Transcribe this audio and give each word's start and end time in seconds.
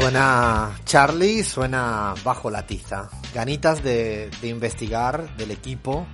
Suena 0.00 0.80
Charlie, 0.86 1.44
suena 1.44 2.14
bajo 2.24 2.50
la 2.50 2.66
tiza. 2.66 3.10
Ganitas 3.34 3.84
de, 3.84 4.30
investigar 4.42 5.36
del 5.36 5.50
equipo, 5.50 6.06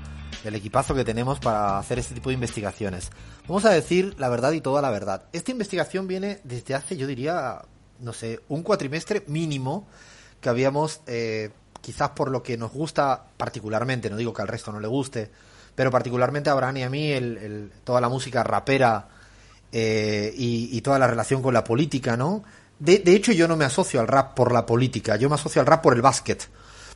del 0.43 0.57
equipazo 0.57 0.93
que 0.93 1.05
tenemos 1.05 1.39
para 1.39 1.79
hacer 1.79 2.01
este 2.01 2.13
tipo 2.13 2.31
de 2.31 2.35
investigaciones. 2.35 3.13
Vamos 3.47 3.65
a 3.65 3.71
decir 3.71 4.17
la 4.19 4.29
verdad 4.29 4.51
y 4.53 4.61
toda 4.61 4.83
la 4.83 4.91
verdad. 4.91 5.27
Esta 5.33 5.53
investigación 5.53 6.09
viene 6.09 6.41
desde 6.43 6.75
hace, 6.75 6.97
yo 6.97 7.07
diría, 7.07 7.63
no 8.01 8.13
sé, 8.13 8.41
un 8.49 8.65
cuatrimestre 8.65 9.23
mínimo 9.29 9.87
que 10.41 10.49
habíamos, 10.49 11.01
eh, 11.07 11.51
quizás 11.81 12.11
por 12.11 12.33
lo 12.33 12.43
que 12.43 12.59
nos 12.59 12.73
gusta 12.73 13.27
particularmente, 13.37 14.11
no 14.11 14.17
digo 14.17 14.35
que 14.35 14.43
al 14.43 14.49
resto 14.49 14.73
no 14.73 14.81
le 14.81 14.89
guste, 14.89 15.31
pero 15.77 15.93
particularmente 15.93 16.51
a 16.51 16.55
Abraham 16.55 16.79
y 16.79 16.83
a 16.83 16.91
mí, 16.91 17.13
el, 17.13 17.71
toda 17.85 18.01
la 18.01 18.09
música 18.09 18.43
rapera 18.43 19.11
eh, 19.71 20.35
y, 20.37 20.77
y, 20.77 20.81
toda 20.81 20.99
la 20.99 21.07
relación 21.07 21.41
con 21.41 21.55
la 21.55 21.63
política, 21.63 22.17
¿no? 22.17 22.43
De, 22.79 22.99
de, 22.99 23.15
hecho, 23.15 23.33
yo 23.33 23.49
no 23.49 23.57
me 23.57 23.65
asocio 23.65 24.01
al 24.01 24.09
rap 24.09 24.35
por 24.35 24.53
la 24.53 24.67
política, 24.67 25.17
yo 25.17 25.29
me 25.29 25.37
asocio 25.37 25.61
al 25.61 25.67
rap 25.67 25.83
por 25.83 25.95
el 25.95 26.03
básquet. 26.03 26.49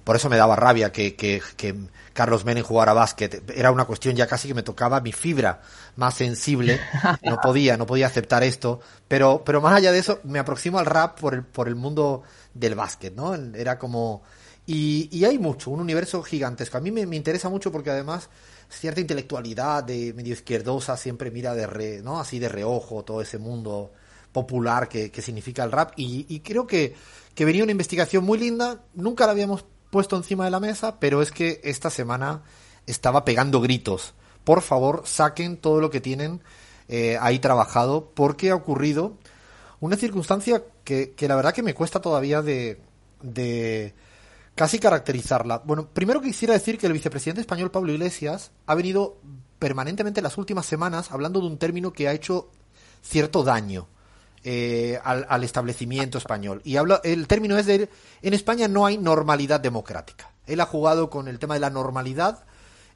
Por 0.05 0.16
eso 0.16 0.30
me 0.30 0.37
daba 0.37 0.57
rabia 0.57 0.91
que, 0.91 1.15
que, 1.15 1.43
que 1.57 1.75
Carlos 2.12 2.45
Menem 2.45 2.65
jugara 2.65 2.93
básquet. 2.93 3.51
Era 3.55 3.71
una 3.71 3.85
cuestión 3.85 4.16
ya 4.16 4.27
casi 4.27 4.48
que 4.48 4.55
me 4.55 4.62
tocaba 4.62 5.01
mi 5.01 5.12
fibra 5.12 5.61
más 5.97 6.15
sensible. 6.15 6.80
No 7.23 7.38
podía, 7.41 7.77
no 7.77 7.87
podía 7.87 8.07
aceptar 8.07 8.43
esto. 8.43 8.80
Pero, 9.09 9.43
pero 9.45 9.61
más 9.61 9.74
allá 9.74 9.93
de 9.93 9.98
eso, 9.98 10.21
me 10.24 10.38
aproximo 10.38 10.79
al 10.79 10.87
rap 10.87 11.21
por 11.21 11.35
el, 11.35 11.45
por 11.45 11.69
el 11.69 11.74
mundo 11.74 12.23
del 12.55 12.74
básquet, 12.74 13.15
¿no? 13.15 13.35
Era 13.35 13.79
como... 13.79 14.23
Y, 14.66 15.09
y 15.10 15.24
hay 15.24 15.38
mucho, 15.38 15.71
un 15.71 15.80
universo 15.80 16.23
gigantesco. 16.23 16.79
A 16.79 16.80
mí 16.80 16.91
me, 16.91 17.05
me 17.05 17.16
interesa 17.16 17.49
mucho 17.49 17.73
porque 17.73 17.90
además 17.90 18.30
cierta 18.71 19.01
intelectualidad 19.01 19.83
de 19.85 20.12
medio 20.15 20.33
izquierdosa 20.33 20.96
siempre 20.96 21.30
mira 21.30 21.55
de 21.55 21.66
re, 21.66 22.02
¿no? 22.02 22.21
así 22.21 22.38
de 22.38 22.49
reojo 22.49 23.05
todo 23.05 23.21
ese 23.21 23.38
mundo 23.38 23.93
popular 24.33 24.89
que, 24.89 25.11
significa 25.23 25.65
el 25.65 25.73
rap 25.73 25.93
y, 25.97 26.27
y, 26.29 26.41
creo 26.41 26.67
que, 26.67 26.95
que 27.35 27.45
venía 27.45 27.63
una 27.63 27.73
investigación 27.73 28.25
muy 28.25 28.39
linda, 28.39 28.81
nunca 28.95 29.27
la 29.27 29.33
habíamos 29.33 29.65
puesto 29.91 30.17
encima 30.17 30.45
de 30.45 30.51
la 30.51 30.61
mesa, 30.61 30.99
pero 31.01 31.21
es 31.21 31.33
que 31.33 31.61
esta 31.65 31.91
semana 31.91 32.43
estaba 32.87 33.25
pegando 33.25 33.61
gritos. 33.61 34.15
Por 34.45 34.63
favor, 34.63 35.03
saquen 35.05 35.57
todo 35.57 35.81
lo 35.81 35.91
que 35.91 36.01
tienen 36.01 36.41
eh, 36.89 37.19
ahí 37.21 37.39
trabajado 37.39 38.11
porque 38.15 38.51
ha 38.51 38.55
ocurrido 38.55 39.17
una 39.81 39.97
circunstancia 39.97 40.63
que, 40.85 41.13
que 41.13 41.29
la 41.29 41.37
verdad 41.37 41.55
que 41.55 41.63
me 41.63 41.75
cuesta 41.75 42.01
todavía 42.01 42.43
de, 42.43 42.81
de 43.23 43.95
casi 44.55 44.79
caracterizarla. 44.79 45.63
Bueno, 45.65 45.89
primero 45.89 46.21
quisiera 46.21 46.55
decir 46.55 46.79
que 46.79 46.87
el 46.87 46.93
vicepresidente 46.93 47.41
español 47.41 47.71
Pablo 47.71 47.93
Iglesias 47.93 48.53
ha 48.67 48.75
venido 48.75 49.19
permanentemente 49.59 50.21
en 50.21 50.25
las 50.25 50.39
últimas 50.39 50.67
semanas 50.67 51.11
hablando 51.13 51.41
de 51.41 51.47
un 51.47 51.59
término 51.59 51.93
que 51.93 52.09
ha 52.09 52.13
hecho 52.13 52.51
cierto 53.03 53.43
daño 53.43 53.89
eh, 54.45 54.99
al, 55.02 55.45
establecimiento 55.45 56.19
español. 56.19 56.60
Y 56.65 56.77
el 56.77 57.27
término 57.27 57.59
es 57.59 57.66
de 57.66 57.88
en 58.23 58.35
España 58.35 58.69
no 58.69 58.87
hay 58.87 58.99
normalidad 58.99 59.60
democrática. 59.60 60.30
Él 60.46 60.60
ha 60.60 60.66
jugado 60.66 61.10
con 61.10 61.29
el 61.29 61.38
tema 61.38 61.55
de 61.55 61.60
la 61.60 61.71
normalidad 61.71 62.45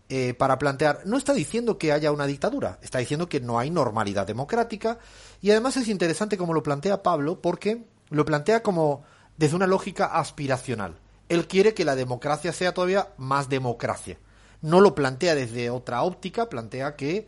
eh, 0.09 0.35
para 0.35 0.59
plantear, 0.59 1.01
no 1.05 1.17
está 1.17 1.33
diciendo 1.33 1.79
que 1.79 1.93
haya 1.93 2.13
una 2.13 2.27
dictadura, 2.27 2.79
está 2.83 2.99
diciendo 2.99 3.29
que 3.29 3.41
no 3.41 3.59
hay 3.59 3.71
normalidad 3.71 4.27
democrática. 4.27 4.99
Y 5.41 5.51
además 5.51 5.77
es 5.77 5.89
interesante 5.89 6.37
como 6.37 6.55
lo 6.55 6.63
plantea 6.63 7.03
Pablo, 7.03 7.41
porque 7.41 7.85
lo 8.11 8.25
plantea 8.25 8.63
como 8.63 9.05
desde 9.37 9.57
una 9.57 9.67
lógica 9.67 10.07
aspiracional 10.07 10.99
él 11.29 11.47
quiere 11.47 11.75
que 11.75 11.85
la 11.85 11.97
democracia 11.97 12.53
sea 12.53 12.75
todavía 12.75 13.09
más 13.17 13.49
democracia. 13.49 14.19
No 14.61 14.81
lo 14.81 14.95
plantea 14.95 15.35
desde 15.35 15.71
otra 15.71 16.03
óptica, 16.03 16.49
plantea 16.49 16.97
que 16.97 17.27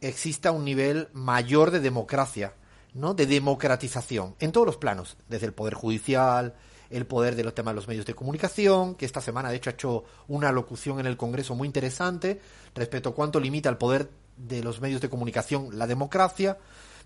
exista 0.00 0.52
un 0.52 0.64
nivel 0.64 1.08
mayor 1.12 1.70
de 1.70 1.80
democracia, 1.80 2.54
¿no? 2.94 3.14
De 3.14 3.26
democratización 3.26 4.34
en 4.40 4.52
todos 4.52 4.66
los 4.66 4.76
planos, 4.76 5.16
desde 5.28 5.46
el 5.46 5.52
poder 5.52 5.74
judicial, 5.74 6.54
el 6.90 7.06
poder 7.06 7.36
de 7.36 7.44
los 7.44 7.54
temas 7.54 7.72
de 7.72 7.76
los 7.76 7.88
medios 7.88 8.06
de 8.06 8.14
comunicación, 8.14 8.94
que 8.94 9.06
esta 9.06 9.20
semana 9.20 9.50
de 9.50 9.56
hecho 9.56 9.70
ha 9.70 9.74
hecho 9.74 10.04
una 10.26 10.52
locución 10.52 11.00
en 11.00 11.06
el 11.06 11.16
Congreso 11.16 11.54
muy 11.54 11.66
interesante 11.66 12.40
respecto 12.74 13.10
a 13.10 13.14
cuánto 13.14 13.40
limita 13.40 13.68
el 13.68 13.76
poder 13.76 14.10
de 14.36 14.62
los 14.62 14.80
medios 14.80 15.00
de 15.00 15.08
comunicación 15.08 15.78
la 15.78 15.86
democracia. 15.86 16.58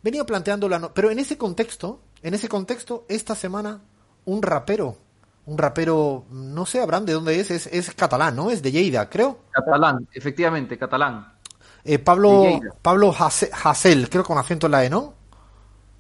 Venía 0.03 0.25
planteando 0.25 0.69
la 0.69 0.93
pero 0.93 1.11
en 1.11 1.19
ese 1.19 1.39
contexto, 1.39 2.01
en 2.23 2.35
ese 2.35 2.49
contexto 2.49 3.05
esta 3.09 3.35
semana 3.35 3.81
un 4.25 4.43
rapero 4.43 4.97
un 5.45 5.59
rapero, 5.59 6.25
no 6.31 6.67
sé, 6.67 6.81
Abraham, 6.81 7.05
¿de 7.05 7.13
dónde 7.15 7.41
es? 7.41 7.51
Es, 7.51 7.67
es 7.67 7.93
catalán, 7.95 8.37
¿no? 8.37 8.51
Es 8.51 8.63
de 8.63 8.71
Lleida, 8.71 9.09
creo. 9.09 9.41
Catalán, 9.51 10.07
efectivamente, 10.13 10.79
catalán. 10.79 11.33
Eh, 11.85 11.99
Pablo 11.99 12.61
Pablo 12.81 13.13
Hassel, 13.13 14.09
creo 14.09 14.23
con 14.23 14.39
acento 14.39 14.67
en 14.67 14.73
la 14.73 14.85
E, 14.85 14.91
¿no? 14.91 15.15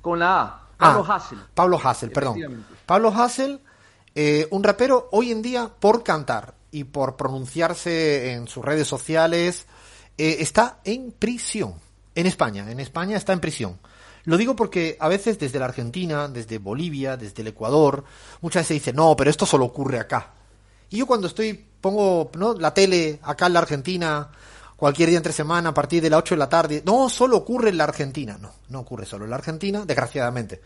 Con 0.02 0.18
la 0.18 0.42
A. 0.42 0.62
Pablo 0.76 1.06
ah, 1.08 1.16
Hassel. 1.16 1.38
Pablo 1.54 1.80
Hassel, 1.82 2.10
perdón. 2.10 2.66
Pablo 2.84 3.08
Hassel, 3.10 3.60
eh, 4.14 4.48
un 4.50 4.62
rapero 4.64 5.08
hoy 5.12 5.30
en 5.30 5.40
día 5.40 5.70
por 5.78 6.02
cantar 6.02 6.54
y 6.72 6.84
por 6.84 7.16
pronunciarse 7.16 8.32
en 8.32 8.48
sus 8.48 8.64
redes 8.64 8.88
sociales, 8.88 9.66
eh, 10.18 10.38
está 10.40 10.80
en 10.84 11.12
prisión. 11.12 11.74
En 12.14 12.26
España, 12.26 12.70
en 12.70 12.80
España 12.80 13.16
está 13.16 13.32
en 13.32 13.40
prisión. 13.40 13.78
Lo 14.24 14.36
digo 14.36 14.54
porque 14.54 14.96
a 15.00 15.08
veces 15.08 15.38
desde 15.38 15.58
la 15.58 15.66
Argentina, 15.66 16.28
desde 16.28 16.58
Bolivia, 16.58 17.16
desde 17.16 17.42
el 17.42 17.48
Ecuador, 17.48 18.04
muchas 18.40 18.60
veces 18.62 18.68
se 18.68 18.74
dice, 18.74 18.92
no, 18.92 19.16
pero 19.16 19.30
esto 19.30 19.46
solo 19.46 19.64
ocurre 19.64 19.98
acá. 19.98 20.32
Y 20.90 20.98
yo 20.98 21.06
cuando 21.06 21.26
estoy, 21.26 21.54
pongo 21.80 22.30
¿no? 22.36 22.54
la 22.54 22.74
tele 22.74 23.18
acá 23.22 23.46
en 23.46 23.52
la 23.54 23.60
Argentina, 23.60 24.30
cualquier 24.82 25.10
día 25.10 25.18
entre 25.18 25.32
semana, 25.32 25.68
a 25.68 25.74
partir 25.74 26.02
de 26.02 26.10
las 26.10 26.18
8 26.18 26.34
de 26.34 26.38
la 26.40 26.48
tarde, 26.48 26.82
no, 26.84 27.08
solo 27.08 27.36
ocurre 27.36 27.68
en 27.68 27.76
la 27.76 27.84
Argentina. 27.84 28.36
No, 28.40 28.50
no 28.68 28.80
ocurre 28.80 29.06
solo 29.06 29.22
en 29.22 29.30
la 29.30 29.36
Argentina, 29.36 29.84
desgraciadamente. 29.86 30.60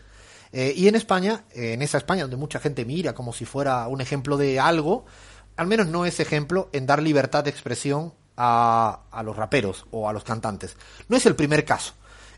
Eh, 0.51 0.73
y 0.75 0.87
en 0.87 0.95
España, 0.95 1.43
eh, 1.53 1.73
en 1.73 1.83
esa 1.83 1.99
España 1.99 2.23
donde 2.23 2.35
mucha 2.35 2.59
gente 2.59 2.83
mira 2.83 3.13
como 3.13 3.31
si 3.31 3.45
fuera 3.45 3.87
un 3.87 4.01
ejemplo 4.01 4.35
de 4.35 4.59
algo, 4.59 5.05
al 5.55 5.67
menos 5.67 5.85
no 5.85 6.03
es 6.03 6.19
ejemplo 6.19 6.67
en 6.73 6.87
dar 6.87 7.03
libertad 7.03 7.43
de 7.43 7.51
expresión 7.51 8.11
a, 8.37 9.01
a 9.11 9.21
los 9.21 9.35
raperos 9.35 9.85
o 9.91 10.09
a 10.09 10.13
los 10.13 10.23
cantantes. 10.23 10.77
No 11.09 11.15
es 11.15 11.27
el 11.27 11.35
primer 11.35 11.63
caso, 11.63 11.93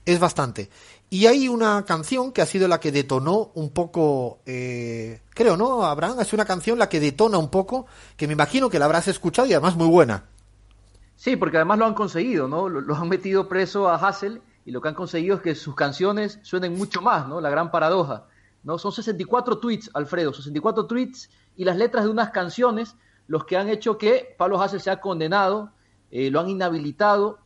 es 0.06 0.20
bastante. 0.20 0.70
Y 1.10 1.28
hay 1.28 1.48
una 1.48 1.86
canción 1.86 2.34
que 2.34 2.42
ha 2.42 2.46
sido 2.46 2.68
la 2.68 2.82
que 2.82 2.92
detonó 2.92 3.52
un 3.54 3.70
poco, 3.70 4.42
eh, 4.46 5.22
creo, 5.30 5.56
¿no, 5.56 5.86
Abraham? 5.86 6.20
Es 6.20 6.34
una 6.34 6.44
canción 6.44 6.78
la 6.78 6.90
que 6.90 7.00
detona 7.00 7.38
un 7.38 7.50
poco, 7.50 7.86
que 8.18 8.28
me 8.28 8.34
imagino 8.34 8.70
que 8.70 8.80
la 8.80 8.84
habrás 8.84 9.08
escuchado 9.08 9.48
y 9.48 9.54
además 9.54 9.78
muy 9.78 9.88
buena. 9.88 10.26
Sí, 11.20 11.36
porque 11.36 11.58
además 11.58 11.80
lo 11.80 11.86
han 11.86 11.96
conseguido, 11.96 12.48
¿no? 12.48 12.70
Lo, 12.70 12.96
han 12.96 13.10
metido 13.10 13.50
preso 13.50 13.90
a 13.90 13.96
Hassel 13.96 14.42
y 14.64 14.72
lo 14.72 14.80
que 14.80 14.88
han 14.88 14.96
conseguido 14.96 15.36
es 15.36 15.42
que 15.42 15.54
sus 15.54 15.76
canciones 15.76 16.40
suenen 16.44 16.76
mucho 16.78 17.02
más, 17.02 17.28
¿no? 17.28 17.42
La 17.42 17.50
gran 17.50 17.72
paradoja, 17.72 18.28
¿no? 18.64 18.78
Son 18.78 18.94
64 18.94 19.58
tweets, 19.58 19.92
Alfredo, 19.94 20.34
64 20.34 20.86
tweets 20.86 21.30
y 21.58 21.66
las 21.66 21.76
letras 21.76 22.06
de 22.06 22.10
unas 22.10 22.30
canciones 22.30 22.96
los 23.28 23.44
que 23.44 23.58
han 23.58 23.68
hecho 23.68 23.98
que 23.98 24.34
Pablo 24.38 24.62
Hassel 24.62 24.80
sea 24.80 25.02
condenado, 25.02 25.74
eh, 26.10 26.32
lo 26.32 26.40
han 26.40 26.48
inhabilitado 26.48 27.40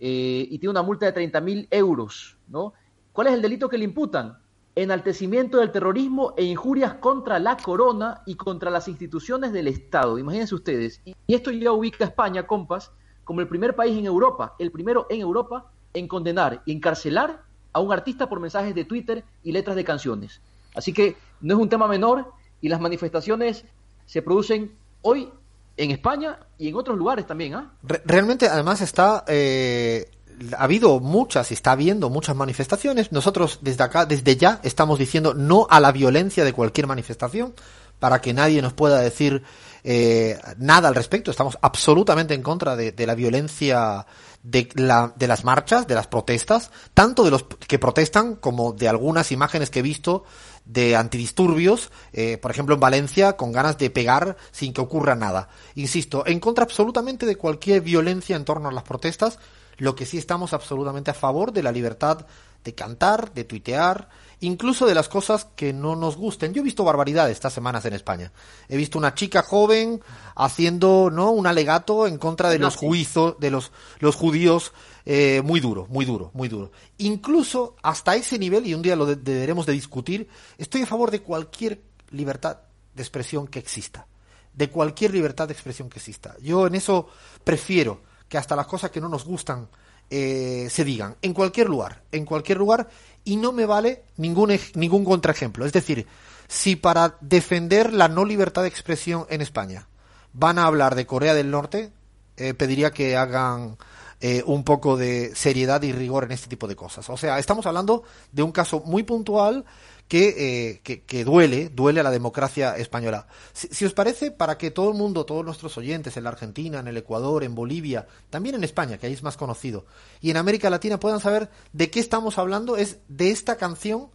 eh, 0.00 0.48
y 0.50 0.58
tiene 0.58 0.72
una 0.72 0.82
multa 0.82 1.06
de 1.06 1.12
30 1.12 1.40
mil 1.40 1.68
euros, 1.70 2.36
¿no? 2.48 2.72
¿Cuál 3.12 3.28
es 3.28 3.34
el 3.34 3.42
delito 3.42 3.68
que 3.68 3.78
le 3.78 3.84
imputan? 3.84 4.38
Enaltecimiento 4.74 5.58
del 5.58 5.70
terrorismo 5.70 6.34
e 6.36 6.42
injurias 6.42 6.94
contra 6.94 7.38
la 7.38 7.56
corona 7.56 8.22
y 8.26 8.34
contra 8.34 8.72
las 8.72 8.88
instituciones 8.88 9.52
del 9.52 9.68
Estado. 9.68 10.18
Imagínense 10.18 10.56
ustedes. 10.56 11.00
Y 11.04 11.14
esto 11.32 11.52
ya 11.52 11.70
ubica 11.70 12.04
a 12.04 12.08
España, 12.08 12.44
compas, 12.44 12.90
como 13.24 13.40
el 13.40 13.48
primer 13.48 13.74
país 13.74 13.96
en 13.96 14.06
Europa, 14.06 14.54
el 14.58 14.70
primero 14.70 15.06
en 15.10 15.20
Europa 15.20 15.70
en 15.94 16.08
condenar 16.08 16.62
y 16.64 16.72
encarcelar 16.72 17.42
a 17.72 17.80
un 17.80 17.92
artista 17.92 18.28
por 18.28 18.40
mensajes 18.40 18.74
de 18.74 18.84
Twitter 18.84 19.24
y 19.42 19.52
letras 19.52 19.76
de 19.76 19.84
canciones. 19.84 20.40
Así 20.74 20.92
que 20.92 21.16
no 21.40 21.54
es 21.54 21.60
un 21.60 21.68
tema 21.68 21.88
menor 21.88 22.32
y 22.60 22.68
las 22.68 22.80
manifestaciones 22.80 23.64
se 24.06 24.22
producen 24.22 24.72
hoy 25.02 25.30
en 25.76 25.90
España 25.90 26.38
y 26.58 26.68
en 26.68 26.74
otros 26.74 26.98
lugares 26.98 27.26
también. 27.26 27.54
¿ah? 27.54 27.72
Realmente, 27.82 28.48
además, 28.48 28.80
está 28.80 29.24
eh, 29.28 30.10
ha 30.56 30.64
habido 30.64 31.00
muchas 31.00 31.50
y 31.50 31.54
está 31.54 31.72
habiendo 31.72 32.10
muchas 32.10 32.34
manifestaciones. 32.36 33.12
Nosotros 33.12 33.58
desde 33.62 33.84
acá, 33.84 34.06
desde 34.06 34.36
ya, 34.36 34.60
estamos 34.62 34.98
diciendo 34.98 35.34
no 35.34 35.66
a 35.70 35.80
la 35.80 35.92
violencia 35.92 36.44
de 36.44 36.52
cualquier 36.52 36.86
manifestación 36.86 37.54
para 37.98 38.20
que 38.20 38.32
nadie 38.32 38.62
nos 38.62 38.72
pueda 38.72 39.00
decir 39.00 39.42
eh, 39.84 40.38
nada 40.58 40.88
al 40.88 40.94
respecto. 40.94 41.30
Estamos 41.30 41.58
absolutamente 41.60 42.34
en 42.34 42.42
contra 42.42 42.76
de, 42.76 43.06
la 43.06 43.14
violencia 43.14 44.06
de, 44.42 44.68
la, 44.74 45.12
de 45.16 45.26
las 45.26 45.44
marchas, 45.44 45.86
de 45.86 45.94
las 45.94 46.06
protestas, 46.06 46.70
tanto 46.94 47.24
de 47.24 47.30
los 47.30 47.44
que 47.44 47.78
protestan 47.78 48.36
como 48.36 48.72
de 48.72 48.88
algunas 48.88 49.32
imágenes 49.32 49.70
que 49.70 49.80
he 49.80 49.82
visto 49.82 50.24
de 50.64 50.94
antidisturbios, 50.96 51.90
eh, 52.12 52.38
por 52.38 52.50
ejemplo 52.50 52.74
en 52.74 52.80
Valencia, 52.80 53.36
con 53.36 53.52
ganas 53.52 53.78
de 53.78 53.90
pegar 53.90 54.36
sin 54.52 54.72
que 54.72 54.80
ocurra 54.80 55.16
nada. 55.16 55.48
Insisto, 55.74 56.24
en 56.26 56.40
contra 56.40 56.64
absolutamente 56.64 57.26
de 57.26 57.36
cualquier 57.36 57.80
violencia 57.80 58.36
en 58.36 58.44
torno 58.44 58.68
a 58.68 58.72
las 58.72 58.84
protestas, 58.84 59.38
lo 59.78 59.94
que 59.94 60.06
sí 60.06 60.18
estamos 60.18 60.52
absolutamente 60.52 61.10
a 61.10 61.14
favor 61.14 61.52
de 61.52 61.62
la 61.62 61.72
libertad 61.72 62.26
de 62.64 62.74
cantar, 62.74 63.32
de 63.32 63.44
tuitear, 63.44 64.08
incluso 64.40 64.86
de 64.86 64.94
las 64.94 65.08
cosas 65.08 65.46
que 65.56 65.72
no 65.72 65.96
nos 65.96 66.16
gusten. 66.16 66.52
Yo 66.52 66.60
he 66.60 66.64
visto 66.64 66.84
barbaridades 66.84 67.32
estas 67.32 67.52
semanas 67.52 67.84
en 67.84 67.92
España. 67.92 68.32
He 68.68 68.76
visto 68.76 68.98
una 68.98 69.14
chica 69.14 69.42
joven 69.42 70.00
haciendo, 70.34 71.10
¿no? 71.12 71.30
Un 71.30 71.46
alegato 71.46 72.06
en 72.06 72.18
contra 72.18 72.48
de 72.48 72.58
los 72.58 72.76
juicios, 72.76 73.36
de 73.38 73.50
los, 73.50 73.70
los 73.98 74.16
judíos, 74.16 74.72
eh, 75.04 75.42
muy 75.44 75.60
duro, 75.60 75.86
muy 75.90 76.04
duro, 76.04 76.30
muy 76.34 76.48
duro. 76.48 76.72
Incluso 76.98 77.76
hasta 77.82 78.16
ese 78.16 78.38
nivel, 78.38 78.66
y 78.66 78.74
un 78.74 78.82
día 78.82 78.96
lo 78.96 79.06
de 79.06 79.16
deberemos 79.16 79.66
de 79.66 79.72
discutir, 79.72 80.28
estoy 80.58 80.82
a 80.82 80.86
favor 80.86 81.10
de 81.10 81.22
cualquier 81.22 81.82
libertad 82.10 82.58
de 82.94 83.02
expresión 83.02 83.46
que 83.46 83.58
exista. 83.58 84.06
De 84.54 84.70
cualquier 84.70 85.12
libertad 85.12 85.46
de 85.46 85.52
expresión 85.52 85.88
que 85.88 85.98
exista. 85.98 86.36
Yo 86.40 86.66
en 86.66 86.74
eso 86.74 87.08
prefiero 87.44 88.02
que 88.28 88.38
hasta 88.38 88.56
las 88.56 88.66
cosas 88.66 88.90
que 88.90 89.00
no 89.00 89.08
nos 89.08 89.24
gustan 89.24 89.68
eh, 90.10 90.68
se 90.70 90.84
digan. 90.84 91.16
En 91.22 91.32
cualquier 91.32 91.68
lugar. 91.68 92.02
En 92.12 92.24
cualquier 92.24 92.58
lugar. 92.58 92.88
Y 93.24 93.36
no 93.36 93.52
me 93.52 93.66
vale 93.66 94.02
ningún, 94.16 94.58
ningún 94.74 95.04
contraejemplo. 95.04 95.64
Es 95.64 95.72
decir, 95.72 96.06
si 96.48 96.76
para 96.76 97.16
defender 97.20 97.92
la 97.92 98.08
no 98.08 98.24
libertad 98.24 98.62
de 98.62 98.68
expresión 98.68 99.26
en 99.30 99.40
España 99.40 99.86
van 100.32 100.58
a 100.58 100.64
hablar 100.64 100.94
de 100.94 101.06
Corea 101.06 101.34
del 101.34 101.50
Norte, 101.50 101.92
eh, 102.36 102.54
pediría 102.54 102.90
que 102.90 103.16
hagan 103.16 103.76
eh, 104.20 104.42
un 104.46 104.64
poco 104.64 104.96
de 104.96 105.34
seriedad 105.34 105.82
y 105.82 105.92
rigor 105.92 106.24
en 106.24 106.32
este 106.32 106.48
tipo 106.48 106.66
de 106.66 106.76
cosas. 106.76 107.08
O 107.08 107.16
sea, 107.16 107.38
estamos 107.38 107.66
hablando 107.66 108.02
de 108.32 108.42
un 108.42 108.52
caso 108.52 108.80
muy 108.80 109.02
puntual 109.02 109.64
que, 110.10 110.80
eh, 110.88 111.02
que, 111.06 111.24
duele, 111.24 111.68
duele 111.68 112.00
a 112.00 112.02
la 112.02 112.10
democracia 112.10 112.76
española. 112.76 113.28
Si, 113.52 113.84
os 113.84 113.92
parece, 113.92 114.32
para 114.32 114.58
que 114.58 114.72
todo 114.72 114.90
el 114.90 114.96
mundo, 114.96 115.24
todos 115.24 115.44
nuestros 115.44 115.78
oyentes 115.78 116.16
en 116.16 116.24
la 116.24 116.30
Argentina, 116.30 116.80
en 116.80 116.88
el 116.88 116.96
Ecuador, 116.96 117.44
en 117.44 117.54
Bolivia, 117.54 118.08
también 118.28 118.56
en 118.56 118.64
España, 118.64 118.98
que 118.98 119.06
ahí 119.06 119.12
es 119.12 119.22
más 119.22 119.36
conocido, 119.36 119.86
y 120.20 120.32
en 120.32 120.36
América 120.36 120.68
Latina 120.68 120.98
puedan 120.98 121.20
saber 121.20 121.48
de 121.72 121.90
qué 121.90 122.00
estamos 122.00 122.38
hablando, 122.38 122.76
es 122.76 122.98
de 123.06 123.30
esta 123.30 123.56
canción 123.56 124.08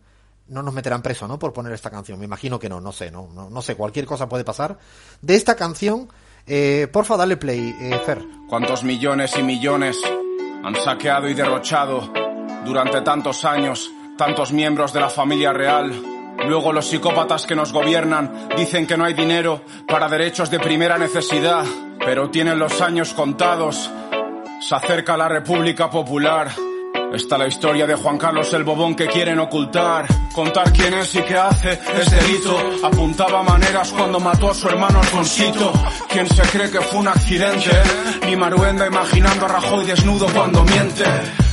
no 0.50 0.62
nos 0.62 0.74
meterán 0.74 1.02
preso, 1.02 1.30
¿no? 1.30 1.40
Por 1.40 1.54
poner 1.54 1.74
esta 1.74 1.90
canción. 1.90 2.20
Me 2.20 2.26
imagino 2.26 2.60
que 2.60 2.70
no, 2.70 2.80
no 2.80 2.92
sé, 2.92 3.10
no, 3.10 3.30
no, 3.34 3.62
sé, 3.64 3.76
cualquier 3.76 4.06
cosa 4.06 4.30
puede 4.30 4.44
pasar. 4.44 4.78
De 5.20 5.36
esta 5.36 5.56
canción, 5.56 6.08
eh, 6.46 6.88
porfa, 6.92 7.18
dale 7.18 7.38
play, 7.38 7.74
eh, 7.80 8.00
Fer. 8.06 8.22
¿Cuántos 8.48 8.84
millones 8.84 9.36
y 9.40 9.42
millones 9.42 9.98
han 10.64 10.76
saqueado 10.76 11.28
y 11.30 11.34
derrochado 11.34 12.14
durante 12.64 13.02
tantos 13.02 13.44
años 13.44 13.90
tantos 14.18 14.52
miembros 14.52 14.94
de 14.94 15.00
la 15.00 15.10
familia 15.10 15.54
real? 15.54 15.92
Luego 16.48 16.74
los 16.74 16.88
psicópatas 16.88 17.46
que 17.46 17.56
nos 17.56 17.72
gobiernan 17.72 18.50
dicen 18.58 18.86
que 18.86 18.98
no 18.98 19.06
hay 19.06 19.14
dinero 19.14 19.62
para 19.88 20.10
derechos 20.10 20.50
de 20.50 20.60
primera 20.60 20.98
necesidad, 20.98 21.64
pero 22.00 22.30
tienen 22.30 22.60
los 22.60 22.82
años 22.82 23.14
contados. 23.14 23.90
Se 24.62 24.76
acerca 24.76 25.18
la 25.18 25.28
República 25.28 25.90
Popular 25.90 26.50
Está 27.16 27.38
la 27.38 27.48
historia 27.48 27.88
de 27.88 27.96
Juan 27.96 28.18
Carlos 28.18 28.52
el 28.52 28.66
Bobón 28.66 28.94
que 28.94 29.08
quieren 29.08 29.40
ocultar. 29.40 30.06
Contar 30.34 30.74
quién 30.74 30.94
es 30.96 31.16
y 31.16 31.22
qué 31.22 31.38
hace 31.38 31.80
es 31.98 32.12
delito. 32.12 32.60
Apuntaba 32.84 33.42
maneras 33.42 33.92
cuando 33.92 34.20
mató 34.20 34.50
a 34.50 34.54
su 34.54 34.68
hermano 34.68 35.00
Alfonsito. 35.00 35.72
¿Quién 36.10 36.28
se 36.28 36.42
cree 36.42 36.70
que 36.70 36.82
fue 36.82 37.00
un 37.00 37.08
accidente? 37.08 37.72
Ni 38.26 38.36
Maruenda 38.36 38.86
imaginando 38.86 39.46
a 39.46 39.48
Rajoy 39.48 39.86
desnudo 39.86 40.28
cuando 40.34 40.64
miente. 40.66 41.06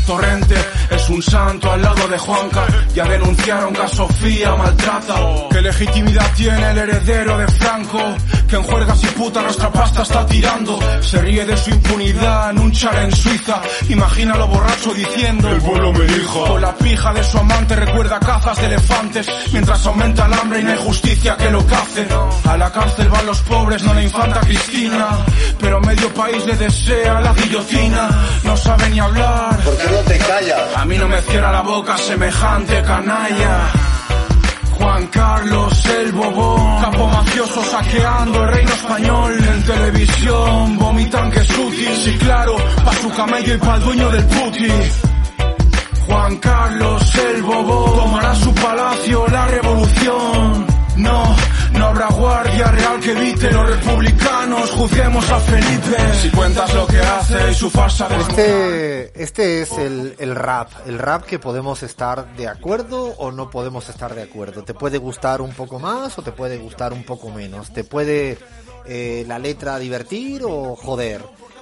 Torrente 0.06 0.56
es 0.90 1.08
un 1.10 1.22
santo 1.22 1.70
al 1.70 1.82
lado 1.82 2.08
de 2.08 2.18
Juanca. 2.18 2.66
Ya 2.94 3.04
denunciaron 3.04 3.72
que 3.72 3.82
a 3.82 3.88
Sofía 3.88 4.54
maltrata. 4.54 5.14
¿Qué 5.50 5.62
legitimidad 5.62 6.32
tiene 6.34 6.70
el 6.70 6.78
heredero 6.78 7.38
de 7.38 7.48
Franco? 7.48 8.00
Que 8.48 8.56
en 8.56 8.62
juergas 8.64 9.02
y 9.02 9.06
puta 9.06 9.42
nuestra 9.42 9.70
pasta 9.70 10.02
está 10.02 10.26
tirando. 10.26 10.78
Se 11.00 11.20
ríe 11.20 11.44
de 11.44 11.56
su 11.56 11.70
impunidad 11.70 12.50
en 12.50 12.58
un 12.58 12.72
char 12.72 12.96
en 12.96 13.12
Suiza. 13.12 13.60
Imagínalo 13.88 14.46
borracho 14.48 14.92
diciendo: 14.92 15.48
El 15.48 15.60
pueblo 15.60 15.92
me 15.92 16.04
dijo. 16.04 16.44
Con 16.46 16.60
la 16.60 16.74
pija 16.74 17.12
de 17.12 17.24
su 17.24 17.38
amante 17.38 17.76
recuerda 17.76 18.18
cazas 18.18 18.58
de 18.58 18.66
elefantes. 18.66 19.26
Mientras 19.52 19.86
aumenta 19.86 20.26
el 20.26 20.34
hambre 20.34 20.60
y 20.60 20.64
no 20.64 20.72
hay 20.72 20.78
justicia 20.78 21.36
que 21.36 21.50
lo 21.50 21.64
cace. 21.66 22.06
A 22.44 22.56
la 22.56 22.70
cárcel 22.72 23.08
van 23.08 23.26
los 23.26 23.40
pobres, 23.42 23.82
no 23.84 23.94
la 23.94 24.02
infanta 24.02 24.40
Cristina. 24.40 25.08
Pero 25.60 25.80
medio 25.80 26.12
país 26.12 26.44
le 26.44 26.56
desea 26.56 27.20
la 27.20 27.32
guillotina. 27.32 28.08
No 28.44 28.56
sabe 28.56 28.90
ni 28.90 28.98
hablar 28.98 29.58
te 30.04 30.18
callas? 30.18 30.76
A 30.76 30.84
mí 30.84 30.96
no 30.96 31.08
me 31.08 31.20
cierra 31.22 31.52
la 31.52 31.62
boca 31.62 31.96
semejante 31.96 32.82
canalla. 32.82 33.70
Juan 34.78 35.06
Carlos 35.08 35.86
el 35.86 36.12
Bobón, 36.12 36.82
capo 36.82 37.06
mafioso 37.06 37.62
saqueando 37.64 38.42
el 38.44 38.52
reino 38.52 38.72
español. 38.72 39.38
En 39.38 39.62
televisión 39.64 40.78
vomitan 40.78 41.30
que 41.30 41.40
es 41.40 41.58
útil, 41.58 41.96
sí 41.96 42.18
claro, 42.18 42.56
pa' 42.84 42.92
su 42.94 43.10
camello 43.10 43.54
y 43.54 43.58
pa' 43.58 43.76
el 43.76 43.82
dueño 43.82 44.10
del 44.10 44.24
puti. 44.24 44.72
Juan 46.06 46.36
Carlos 46.38 47.14
el 47.14 47.42
Bobón 47.42 47.96
tomará 47.96 48.34
su 48.34 48.54
palacio 48.54 49.26
la 49.28 49.46
revolución. 49.46 50.66
No, 50.96 51.36
no 51.82 51.88
habrá 51.88 52.08
guardia 52.10 52.66
real 52.66 53.00
que 53.00 53.10
evite 53.10 53.50
los 53.50 53.68
republicanos. 53.68 54.70
Juzguemos 54.70 55.28
a 55.30 55.40
Felipe. 55.40 56.14
Si 56.22 56.30
cuentas 56.30 56.72
lo 56.74 56.86
que 56.86 57.00
hace 57.00 57.50
y 57.50 57.54
su 57.54 57.70
farsa 57.70 58.08
de. 58.08 58.20
Este, 58.20 59.22
este 59.22 59.62
es 59.62 59.72
el, 59.72 60.14
el 60.20 60.36
rap. 60.36 60.70
El 60.86 61.00
rap 61.00 61.24
que 61.24 61.40
podemos 61.40 61.82
estar 61.82 62.36
de 62.36 62.46
acuerdo 62.46 63.06
o 63.18 63.32
no 63.32 63.50
podemos 63.50 63.88
estar 63.88 64.14
de 64.14 64.22
acuerdo. 64.22 64.62
Te 64.62 64.74
puede 64.74 64.98
gustar 64.98 65.40
un 65.40 65.52
poco 65.54 65.80
más 65.80 66.16
o 66.18 66.22
te 66.22 66.30
puede 66.30 66.56
gustar 66.58 66.92
un 66.92 67.02
poco 67.02 67.30
menos. 67.30 67.72
Te 67.72 67.82
puede 67.82 68.38
eh, 68.84 69.24
la 69.26 69.40
letra 69.40 69.80
divertir 69.80 70.42
o 70.44 70.76
joder 70.76 71.20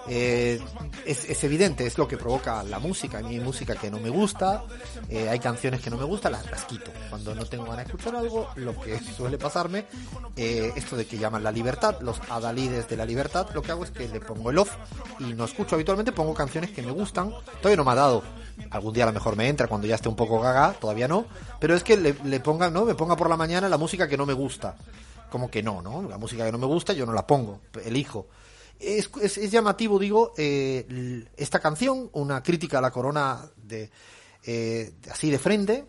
eh, 0.08 0.60
es, 1.04 1.44
evidente, 1.44 1.86
es 1.86 1.98
lo 1.98 2.08
que 2.08 2.16
provoca 2.16 2.62
la 2.62 2.78
música. 2.78 3.18
A 3.18 3.22
mí 3.22 3.34
hay 3.34 3.40
música 3.40 3.74
que 3.74 3.90
no 3.90 3.98
me 3.98 4.10
gusta, 4.10 4.64
eh, 5.08 5.28
hay 5.28 5.38
canciones 5.38 5.80
que 5.80 5.90
no 5.90 5.96
me 5.96 6.04
gustan, 6.04 6.32
las, 6.32 6.50
las, 6.50 6.64
quito. 6.64 6.90
Cuando 7.08 7.34
no 7.34 7.44
tengo 7.44 7.64
ganas 7.64 7.86
de 7.86 7.92
escuchar 7.92 8.16
algo, 8.16 8.48
lo 8.56 8.78
que 8.80 8.98
suele 9.16 9.38
pasarme, 9.38 9.86
eh, 10.36 10.72
esto 10.76 10.96
de 10.96 11.06
que 11.06 11.18
llaman 11.18 11.42
la 11.42 11.52
libertad, 11.52 11.96
los 12.00 12.20
adalides 12.28 12.88
de 12.88 12.96
la 12.96 13.04
libertad, 13.04 13.48
lo 13.54 13.62
que 13.62 13.72
hago 13.72 13.84
es 13.84 13.90
que 13.90 14.08
le 14.08 14.20
pongo 14.20 14.50
el 14.50 14.58
off 14.58 14.74
y 15.18 15.34
no 15.34 15.44
escucho 15.44 15.74
habitualmente, 15.74 16.12
pongo 16.12 16.34
canciones 16.34 16.70
que 16.70 16.82
me 16.82 16.92
gustan. 16.92 17.30
Todavía 17.58 17.76
no 17.76 17.84
me 17.84 17.92
ha 17.92 17.96
dado, 17.96 18.22
algún 18.70 18.92
día 18.92 19.04
a 19.04 19.08
lo 19.08 19.12
mejor 19.12 19.36
me 19.36 19.48
entra 19.48 19.66
cuando 19.66 19.86
ya 19.86 19.96
esté 19.96 20.08
un 20.08 20.16
poco 20.16 20.40
gaga, 20.40 20.72
todavía 20.72 21.08
no, 21.08 21.26
pero 21.58 21.74
es 21.74 21.84
que 21.84 21.96
le, 21.96 22.14
le 22.24 22.40
ponga, 22.40 22.70
¿no? 22.70 22.84
Me 22.84 22.94
ponga 22.94 23.16
por 23.16 23.28
la 23.28 23.36
mañana 23.36 23.68
la 23.68 23.78
música 23.78 24.08
que 24.08 24.16
no 24.16 24.26
me 24.26 24.34
gusta. 24.34 24.76
Como 25.30 25.48
que 25.48 25.62
no, 25.62 25.80
¿no? 25.80 26.02
La 26.08 26.18
música 26.18 26.44
que 26.44 26.50
no 26.50 26.58
me 26.58 26.66
gusta 26.66 26.92
yo 26.92 27.06
no 27.06 27.12
la 27.12 27.24
pongo, 27.24 27.60
elijo 27.84 28.26
es, 28.80 29.10
es, 29.20 29.50
llamativo, 29.50 29.98
digo, 29.98 30.32
eh, 30.36 31.26
esta 31.36 31.60
canción, 31.60 32.08
una 32.12 32.42
crítica 32.42 32.78
a 32.78 32.80
la 32.80 32.90
corona 32.90 33.40
de, 33.56 33.90
eh, 34.44 34.92
así 35.10 35.30
de 35.30 35.38
frente, 35.38 35.84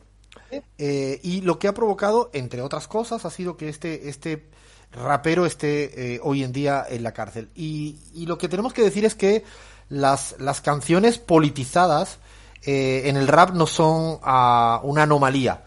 eh, 0.78 1.20
y 1.24 1.42
lo 1.42 1.58
que 1.58 1.68
ha 1.68 1.74
provocado, 1.74 2.30
entre 2.34 2.62
otras 2.62 2.88
cosas, 2.88 3.26
ha 3.26 3.30
sido 3.30 3.56
que 3.56 3.70
este, 3.70 4.10
este 4.10 4.50
rapero 4.92 5.46
esté 5.46 6.20
hoy 6.24 6.44
en 6.44 6.52
día 6.52 6.86
en 6.90 7.04
la 7.04 7.14
cárcel. 7.14 7.50
Y, 7.56 8.00
y, 8.14 8.26
lo 8.26 8.38
que 8.38 8.50
tenemos 8.50 8.74
que 8.74 8.84
decir 8.84 9.06
es 9.06 9.16
que 9.16 9.46
las, 9.88 10.36
las 10.40 10.60
canciones 10.60 11.18
politizadas 11.18 12.20
en 12.64 13.16
el 13.16 13.28
rap 13.28 13.52
no 13.52 13.66
son 13.66 14.20
uh, 14.22 14.80
una 14.84 15.04
anomalía. 15.04 15.64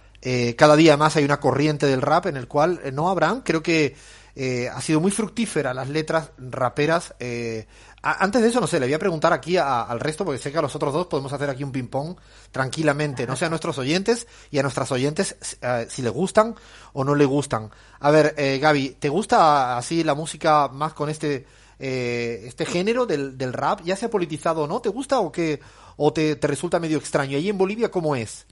cada 0.57 0.76
día 0.76 0.97
más 0.97 1.16
hay 1.16 1.25
una 1.25 1.40
corriente 1.40 1.87
del 1.87 2.02
rap 2.02 2.26
en 2.26 2.37
el 2.37 2.47
cual 2.47 2.81
no 2.93 3.09
habrán, 3.09 3.40
creo 3.40 3.62
que 3.62 3.97
eh, 4.37 4.69
ha 4.69 4.81
sido 4.81 5.00
muy 5.00 5.11
fructífera 5.11 5.73
las 5.75 5.88
letras 5.88 6.33
raperas. 6.38 7.14
Eh, 7.21 7.67
antes 8.03 8.43
de 8.43 8.49
eso, 8.49 8.61
no 8.61 8.67
sé, 8.67 8.81
le 8.81 8.87
voy 8.87 8.95
a 8.95 8.99
preguntar 8.99 9.33
aquí 9.33 9.57
al 9.57 9.99
resto, 10.00 10.25
porque 10.25 10.38
sé 10.38 10.53
que 10.53 10.59
a 10.59 10.62
los 10.62 10.75
otros 10.75 10.93
dos 10.93 11.07
podemos 11.07 11.33
hacer 11.33 11.49
aquí 11.49 11.64
un 11.64 11.73
ping-pong 11.73 12.17
tranquilamente, 12.50 13.26
no 13.26 13.35
sé 13.37 13.47
a 13.47 13.49
nuestros 13.49 13.79
oyentes 13.79 14.26
y 14.50 14.59
a 14.59 14.62
nuestras 14.62 14.93
oyentes 14.93 15.37
eh, 15.62 15.87
si 15.88 16.03
les 16.03 16.12
gustan 16.12 16.55
o 16.93 17.05
no 17.05 17.14
les 17.14 17.26
gustan. 17.26 17.71
A 18.00 18.11
ver, 18.11 18.35
Gaby, 18.61 18.97
¿te 18.99 19.09
gusta 19.09 19.79
así 19.79 20.05
la 20.05 20.14
música 20.14 20.69
más 20.69 20.93
con 20.93 21.09
este, 21.09 21.47
este 21.79 22.67
género 22.67 23.07
del, 23.07 23.38
del, 23.38 23.55
rap? 23.55 23.81
¿Ya 23.85 23.97
se 23.97 24.07
ha 24.07 24.11
politizado 24.11 24.64
o 24.64 24.67
no? 24.67 24.81
¿Te 24.81 24.91
gusta 24.91 25.21
o, 25.21 25.33
que, 25.33 25.61
o 25.97 26.12
te, 26.12 26.37
te 26.37 26.47
resulta 26.47 26.79
medio 26.79 26.99
extraño? 26.99 27.38
¿Ahí 27.38 27.49
en 27.49 27.57
Bolivia 27.57 27.91
cómo 27.91 28.14
es? 28.17 28.47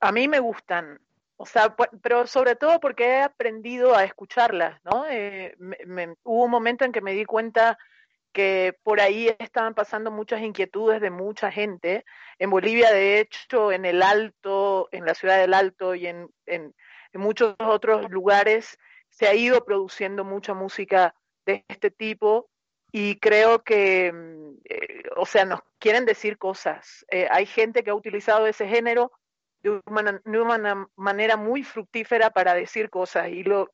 A 0.00 0.12
mí 0.12 0.28
me 0.28 0.38
gustan. 0.38 1.00
O 1.36 1.46
sea, 1.46 1.74
pero 2.02 2.26
sobre 2.26 2.54
todo 2.54 2.78
porque 2.80 3.06
he 3.06 3.22
aprendido 3.22 3.94
a 3.94 4.04
escucharlas, 4.04 4.80
¿no? 4.84 5.04
Eh, 5.08 5.56
hubo 6.22 6.44
un 6.44 6.50
momento 6.50 6.84
en 6.84 6.92
que 6.92 7.00
me 7.00 7.12
di 7.12 7.24
cuenta 7.24 7.76
que 8.34 8.76
por 8.82 9.00
ahí 9.00 9.34
estaban 9.38 9.74
pasando 9.74 10.10
muchas 10.10 10.42
inquietudes 10.42 11.00
de 11.00 11.10
mucha 11.10 11.50
gente. 11.50 12.04
En 12.38 12.50
Bolivia, 12.50 12.92
de 12.92 13.20
hecho, 13.20 13.72
en 13.72 13.84
el 13.84 14.02
Alto, 14.02 14.88
en 14.90 15.06
la 15.06 15.14
ciudad 15.14 15.38
del 15.38 15.54
Alto 15.54 15.94
y 15.94 16.08
en, 16.08 16.28
en, 16.46 16.74
muchos 17.14 17.54
otros 17.60 18.10
lugares 18.10 18.76
se 19.08 19.28
ha 19.28 19.34
ido 19.34 19.64
produciendo 19.64 20.24
mucha 20.24 20.52
música 20.52 21.14
de 21.46 21.64
este 21.68 21.92
tipo 21.92 22.50
y 22.90 23.20
creo 23.20 23.62
que, 23.62 24.12
mm, 24.12 24.56
eh, 24.64 25.02
o 25.16 25.26
sea, 25.26 25.44
nos 25.44 25.60
quieren 25.78 26.04
decir 26.04 26.36
cosas. 26.36 27.06
Eh, 27.08 27.28
hay 27.30 27.46
gente 27.46 27.84
que 27.84 27.90
ha 27.90 27.94
utilizado 27.94 28.48
ese 28.48 28.66
género 28.66 29.12
de 29.64 30.40
una, 30.40 30.88
manera 30.96 31.36
muy 31.36 31.62
fructífera 31.62 32.30
para 32.30 32.54
decir 32.54 32.90
cosas. 32.90 33.28
Y 33.28 33.42
lo, 33.42 33.70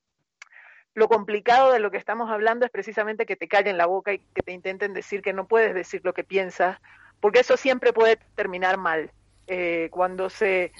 lo 0.95 1.09
complicado 1.09 1.73
de 1.73 1.81
lo 1.81 1.91
que 1.91 1.99
estamos 1.99 2.31
hablando 2.31 2.65
es 2.65 2.71
precisamente 2.71 3.27
que 3.27 3.37
te 3.37 3.49
callen 3.49 3.77
la 3.77 3.87
boca 3.87 4.13
y 4.13 4.19
que 4.35 4.43
te 4.43 4.53
intenten 4.53 4.95
decir 4.95 5.21
que 5.21 5.33
no 5.33 5.47
puedes 5.47 5.75
decir 5.75 6.01
lo 6.05 6.15
que 6.15 6.25
piensas, 6.25 6.79
porque 7.21 7.41
eso 7.41 7.57
siempre 7.57 7.93
puede 7.93 8.19
terminar 8.37 8.79
mal. 8.79 9.11
Eh, 9.47 9.89
cuando 9.91 10.31
se, 10.31 10.73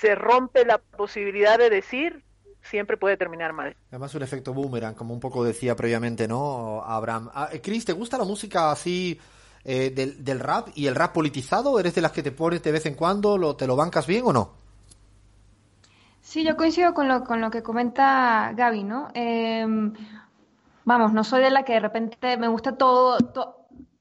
se 0.00 0.14
rompe 0.16 0.64
la 0.64 0.78
posibilidad 0.78 1.58
de 1.58 1.70
decir, 1.70 2.24
siempre 2.60 2.96
puede 2.96 3.16
terminar 3.16 3.52
mal. 3.52 3.76
Además 3.90 4.14
un 4.16 4.22
efecto 4.22 4.52
boomerang, 4.52 4.94
como 4.94 5.14
un 5.14 5.20
poco 5.20 5.44
decía 5.44 5.76
previamente, 5.76 6.26
¿no, 6.26 6.82
Abraham? 6.84 7.30
Ah, 7.34 7.50
Chris, 7.62 7.84
¿te 7.84 7.92
gusta 7.92 8.18
la 8.18 8.24
música 8.24 8.72
así 8.72 9.20
eh, 9.64 9.90
del, 9.90 10.24
del, 10.24 10.40
rap 10.40 10.68
y 10.74 10.86
el 10.86 10.94
rap 10.94 11.12
politizado? 11.12 11.78
¿Eres 11.78 11.94
de 11.94 12.02
las 12.02 12.12
que 12.12 12.22
te 12.22 12.32
pones 12.32 12.62
de 12.62 12.72
vez 12.72 12.86
en 12.86 12.94
cuando? 12.94 13.38
Lo, 13.38 13.56
¿Te 13.56 13.66
lo 13.66 13.76
bancas 13.76 14.06
bien 14.06 14.24
o 14.26 14.32
no? 14.32 14.64
Sí, 16.20 16.42
yo 16.42 16.56
coincido 16.56 16.94
con 16.94 17.06
lo, 17.06 17.22
con 17.22 17.40
lo 17.40 17.50
que 17.50 17.62
comenta 17.62 18.52
Gaby, 18.56 18.82
¿no? 18.82 19.08
Em, 19.14 19.92
vamos, 20.84 21.12
no 21.12 21.22
soy 21.22 21.42
de 21.42 21.50
la 21.50 21.64
que 21.64 21.74
de 21.74 21.80
repente 21.80 22.36
me 22.38 22.48
gusta 22.48 22.76
todo, 22.76 23.18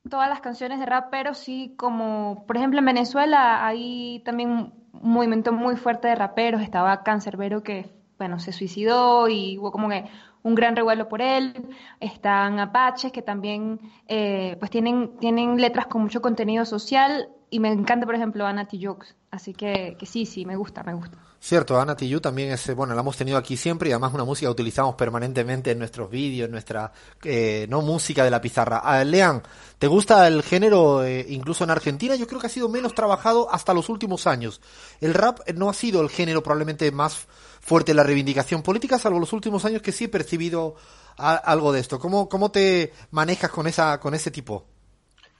todas 0.09 0.29
las 0.29 0.41
canciones 0.41 0.79
de 0.79 0.85
rap, 0.85 1.09
pero 1.11 1.33
sí 1.33 1.75
como, 1.77 2.45
por 2.47 2.57
ejemplo, 2.57 2.79
en 2.79 2.85
Venezuela 2.85 3.65
hay 3.65 4.21
también 4.25 4.49
un 4.93 5.11
movimiento 5.11 5.51
muy 5.51 5.75
fuerte 5.75 6.07
de 6.07 6.15
raperos, 6.15 6.61
estaba 6.61 7.03
Cancerbero 7.03 7.61
que, 7.61 7.89
bueno, 8.17 8.39
se 8.39 8.53
suicidó 8.53 9.27
y 9.27 9.57
hubo 9.57 9.71
como 9.71 9.89
que 9.89 10.05
un 10.43 10.55
gran 10.55 10.75
revuelo 10.75 11.09
por 11.09 11.21
él, 11.21 11.53
están 11.99 12.59
Apaches 12.59 13.11
que 13.11 13.21
también 13.21 13.79
eh, 14.07 14.55
pues 14.59 14.69
tienen, 14.69 15.17
tienen 15.19 15.59
letras 15.59 15.87
con 15.87 16.03
mucho 16.03 16.21
contenido 16.21 16.65
social 16.65 17.29
y 17.49 17.59
me 17.59 17.71
encanta, 17.71 18.05
por 18.05 18.15
ejemplo, 18.15 18.45
Ana 18.45 18.67
Jokes, 18.71 19.15
así 19.31 19.53
que, 19.53 19.95
que 19.97 20.05
sí, 20.05 20.25
sí, 20.25 20.45
me 20.45 20.55
gusta, 20.55 20.83
me 20.83 20.93
gusta. 20.93 21.17
Cierto, 21.45 21.77
Ana 21.77 21.93
Tijoux 21.93 22.21
también 22.21 22.53
es, 22.53 22.69
eh, 22.69 22.73
bueno, 22.73 22.95
la 22.95 23.01
hemos 23.01 23.17
tenido 23.17 23.37
aquí 23.37 23.57
siempre 23.57 23.89
y 23.89 23.91
además 23.91 24.13
una 24.13 24.23
música 24.23 24.47
que 24.47 24.53
utilizamos 24.53 24.95
permanentemente 24.95 25.71
en 25.71 25.77
nuestros 25.77 26.09
vídeos, 26.09 26.45
en 26.45 26.51
nuestra, 26.53 26.93
eh, 27.21 27.67
no 27.69 27.81
música 27.81 28.23
de 28.23 28.31
la 28.31 28.39
pizarra. 28.39 28.79
Ah, 28.81 29.03
Lean, 29.03 29.43
¿te 29.77 29.87
gusta 29.87 30.25
el 30.25 30.41
género 30.41 31.03
eh, 31.03 31.25
incluso 31.27 31.65
en 31.65 31.71
Argentina? 31.71 32.15
Yo 32.15 32.27
creo 32.27 32.39
que 32.39 32.47
ha 32.47 32.49
sido 32.49 32.69
menos 32.69 32.95
trabajado 32.95 33.51
hasta 33.51 33.73
los 33.73 33.89
últimos 33.89 34.25
años. 34.25 34.61
El 35.01 35.13
rap 35.13 35.41
no 35.53 35.69
ha 35.69 35.73
sido 35.73 36.01
el 36.01 36.09
género 36.09 36.41
probablemente 36.41 36.89
más 36.93 37.27
fuerte 37.63 37.93
la 37.93 38.03
reivindicación 38.03 38.61
política, 38.61 38.99
salvo 38.99 39.19
los 39.19 39.31
últimos 39.31 39.63
años 39.63 39.81
que 39.81 39.93
sí 39.93 40.05
he 40.05 40.09
percibido 40.09 40.75
algo 41.17 41.71
de 41.71 41.79
esto. 41.79 41.97
¿Cómo, 41.97 42.27
cómo 42.27 42.51
te 42.51 42.91
manejas 43.11 43.51
con 43.51 43.67
esa, 43.67 43.99
con 44.01 44.13
ese 44.13 44.31
tipo? 44.31 44.65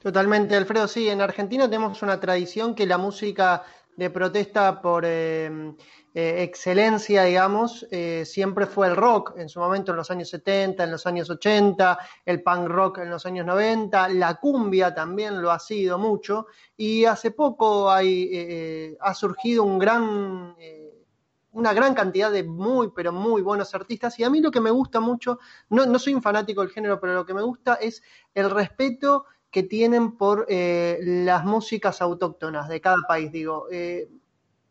Totalmente, 0.02 0.56
Alfredo. 0.56 0.88
Sí, 0.88 1.10
en 1.10 1.22
Argentina 1.22 1.66
tenemos 1.66 2.02
una 2.02 2.20
tradición 2.20 2.76
que 2.76 2.86
la 2.86 2.98
música 2.98 3.64
de 3.98 4.10
protesta 4.10 4.82
por 4.82 5.04
eh, 5.06 5.74
eh, 6.14 6.44
excelencia, 6.44 7.24
digamos, 7.24 7.86
eh, 7.92 8.24
siempre 8.26 8.68
fue 8.68 8.88
el 8.88 8.96
rock, 8.96 9.34
en 9.38 9.50
su 9.50 9.60
momento 9.60 9.92
en 9.92 9.98
los 9.98 10.10
años 10.10 10.30
70, 10.30 10.84
en 10.84 10.92
los 10.92 11.06
años 11.06 11.30
80, 11.30 12.00
el 12.26 12.42
punk 12.42 12.68
rock 12.68 13.00
en 13.00 13.10
los 13.10 13.26
años 13.26 13.46
90, 13.46 14.10
la 14.10 14.36
cumbia 14.36 14.94
también 14.94 15.42
lo 15.42 15.52
ha 15.52 15.60
sido 15.60 15.98
mucho, 15.98 16.48
y 16.78 17.06
hace 17.06 17.32
poco 17.32 17.92
hay, 17.92 18.96
ha 19.00 19.14
surgido 19.14 19.64
un 19.64 19.78
gran, 19.78 20.56
una 21.54 21.74
gran 21.74 21.94
cantidad 21.94 22.32
de 22.32 22.44
muy, 22.44 22.92
pero 22.96 23.12
muy 23.12 23.42
buenos 23.42 23.74
artistas, 23.74 24.20
y 24.20 24.24
a 24.24 24.30
mí 24.30 24.42
lo 24.42 24.52
que 24.52 24.60
me 24.60 24.72
gusta 24.72 25.00
mucho, 25.00 25.40
no, 25.70 25.86
no 25.86 25.98
soy 26.00 26.14
un 26.14 26.22
fanático 26.22 26.62
del 26.62 26.72
género, 26.72 27.00
pero 27.00 27.14
lo 27.14 27.26
que 27.26 27.34
me 27.34 27.42
gusta 27.42 27.76
es 27.76 28.04
el 28.34 28.50
respeto 28.50 29.26
que 29.54 29.64
tienen 29.64 30.18
por 30.18 30.48
eh, 30.50 30.98
las 31.02 31.46
músicas 31.46 32.02
autóctonas 32.02 32.68
de 32.68 32.82
cada 32.82 32.98
país. 33.08 33.32
Digo, 33.32 33.68
eh, 33.72 34.10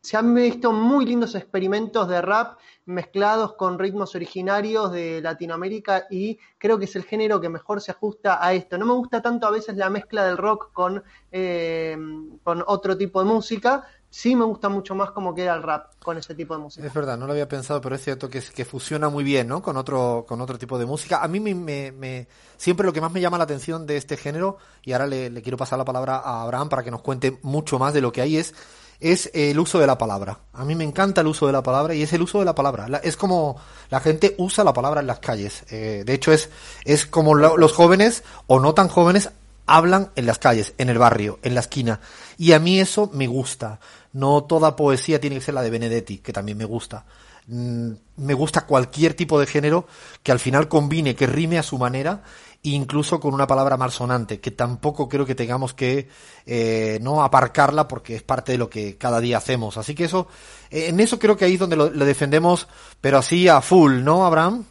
se 0.00 0.16
han 0.16 0.34
visto 0.34 0.72
muy 0.72 1.06
lindos 1.06 1.36
experimentos 1.36 2.08
de 2.08 2.20
rap 2.20 2.58
mezclados 2.86 3.54
con 3.54 3.78
ritmos 3.78 4.16
originarios 4.16 4.90
de 4.90 5.20
Latinoamérica 5.22 6.08
y 6.10 6.36
creo 6.58 6.76
que 6.80 6.86
es 6.86 6.96
el 6.96 7.04
género 7.04 7.40
que 7.40 7.48
mejor 7.48 7.80
se 7.80 7.92
ajusta 7.92 8.44
a 8.44 8.52
esto. 8.54 8.76
No 8.76 8.84
me 8.84 8.94
gusta 8.94 9.22
tanto 9.22 9.46
a 9.46 9.52
veces 9.52 9.76
la 9.76 9.88
mezcla 9.88 10.24
del 10.26 10.36
rock 10.36 10.72
con, 10.72 11.04
eh, 11.30 11.96
con 12.42 12.64
otro 12.66 12.98
tipo 12.98 13.22
de 13.22 13.30
música, 13.30 13.86
sí 14.12 14.36
me 14.36 14.44
gusta 14.44 14.68
mucho 14.68 14.94
más 14.94 15.10
cómo 15.12 15.34
queda 15.34 15.54
el 15.54 15.62
rap 15.62 15.94
con 16.02 16.18
ese 16.18 16.34
tipo 16.34 16.54
de 16.54 16.60
música. 16.60 16.86
Es 16.86 16.92
verdad, 16.92 17.16
no 17.16 17.26
lo 17.26 17.32
había 17.32 17.48
pensado, 17.48 17.80
pero 17.80 17.96
es 17.96 18.04
cierto 18.04 18.28
que, 18.28 18.42
que 18.42 18.66
fusiona 18.66 19.08
muy 19.08 19.24
bien, 19.24 19.48
¿no? 19.48 19.62
Con 19.62 19.78
otro, 19.78 20.26
con 20.28 20.40
otro 20.42 20.58
tipo 20.58 20.78
de 20.78 20.84
música. 20.84 21.22
A 21.22 21.28
mí 21.28 21.40
me, 21.40 21.54
me, 21.90 22.28
siempre 22.58 22.84
lo 22.84 22.92
que 22.92 23.00
más 23.00 23.10
me 23.10 23.22
llama 23.22 23.38
la 23.38 23.44
atención 23.44 23.86
de 23.86 23.96
este 23.96 24.18
género, 24.18 24.58
y 24.82 24.92
ahora 24.92 25.06
le, 25.06 25.42
quiero 25.42 25.56
pasar 25.56 25.78
la 25.78 25.86
palabra 25.86 26.18
a 26.18 26.42
Abraham 26.42 26.68
para 26.68 26.82
que 26.82 26.90
nos 26.90 27.00
cuente 27.00 27.38
mucho 27.40 27.78
más 27.78 27.94
de 27.94 28.02
lo 28.02 28.12
que 28.12 28.20
hay, 28.20 28.36
es, 28.36 28.54
es 29.00 29.30
el 29.32 29.58
uso 29.58 29.78
de 29.78 29.86
la 29.86 29.96
palabra. 29.96 30.40
A 30.52 30.66
mí 30.66 30.74
me 30.74 30.84
encanta 30.84 31.22
el 31.22 31.28
uso 31.28 31.46
de 31.46 31.54
la 31.54 31.62
palabra 31.62 31.94
y 31.94 32.02
es 32.02 32.12
el 32.12 32.20
uso 32.20 32.38
de 32.38 32.44
la 32.44 32.54
palabra. 32.54 33.00
es 33.02 33.16
como 33.16 33.56
la 33.88 34.00
gente 34.00 34.34
usa 34.36 34.62
la 34.62 34.74
palabra 34.74 35.00
en 35.00 35.06
las 35.06 35.20
calles. 35.20 35.64
Eh, 35.70 36.02
de 36.04 36.12
hecho, 36.12 36.32
es, 36.32 36.50
es 36.84 37.06
como 37.06 37.34
los 37.34 37.72
jóvenes 37.72 38.24
o 38.46 38.60
no 38.60 38.74
tan 38.74 38.88
jóvenes 38.88 39.30
hablan 39.66 40.10
en 40.16 40.26
las 40.26 40.38
calles, 40.38 40.74
en 40.78 40.88
el 40.88 40.98
barrio, 40.98 41.38
en 41.42 41.54
la 41.54 41.60
esquina. 41.60 42.00
Y 42.38 42.52
a 42.52 42.58
mí 42.58 42.80
eso 42.80 43.10
me 43.12 43.26
gusta. 43.26 43.80
No 44.12 44.44
toda 44.44 44.76
poesía 44.76 45.20
tiene 45.20 45.36
que 45.36 45.42
ser 45.42 45.54
la 45.54 45.62
de 45.62 45.70
Benedetti, 45.70 46.18
que 46.18 46.32
también 46.32 46.58
me 46.58 46.64
gusta. 46.64 47.04
Mm, 47.46 47.92
me 48.18 48.34
gusta 48.34 48.66
cualquier 48.66 49.14
tipo 49.14 49.40
de 49.40 49.46
género 49.46 49.86
que 50.22 50.32
al 50.32 50.38
final 50.38 50.68
combine, 50.68 51.16
que 51.16 51.26
rime 51.26 51.58
a 51.58 51.62
su 51.62 51.78
manera, 51.78 52.22
incluso 52.62 53.18
con 53.18 53.34
una 53.34 53.46
palabra 53.46 53.76
malsonante, 53.76 54.40
que 54.40 54.52
tampoco 54.52 55.08
creo 55.08 55.26
que 55.26 55.34
tengamos 55.34 55.74
que 55.74 56.08
eh, 56.46 56.98
no 57.02 57.22
aparcarla 57.24 57.88
porque 57.88 58.14
es 58.14 58.22
parte 58.22 58.52
de 58.52 58.58
lo 58.58 58.70
que 58.70 58.96
cada 58.96 59.20
día 59.20 59.38
hacemos. 59.38 59.76
Así 59.76 59.94
que 59.94 60.04
eso, 60.04 60.28
en 60.70 61.00
eso 61.00 61.18
creo 61.18 61.36
que 61.36 61.44
ahí 61.44 61.54
es 61.54 61.60
donde 61.60 61.76
lo 61.76 61.90
defendemos, 61.90 62.68
pero 63.00 63.18
así 63.18 63.48
a 63.48 63.60
full, 63.60 64.02
¿no, 64.04 64.24
Abraham? 64.24 64.64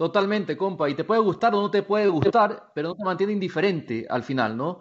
Totalmente, 0.00 0.56
compa. 0.56 0.88
Y 0.88 0.94
te 0.94 1.04
puede 1.04 1.20
gustar 1.20 1.54
o 1.54 1.60
no 1.60 1.70
te 1.70 1.82
puede 1.82 2.08
gustar, 2.08 2.72
pero 2.74 2.88
no 2.88 2.94
te 2.94 3.04
mantiene 3.04 3.34
indiferente 3.34 4.06
al 4.08 4.22
final, 4.22 4.56
¿no? 4.56 4.78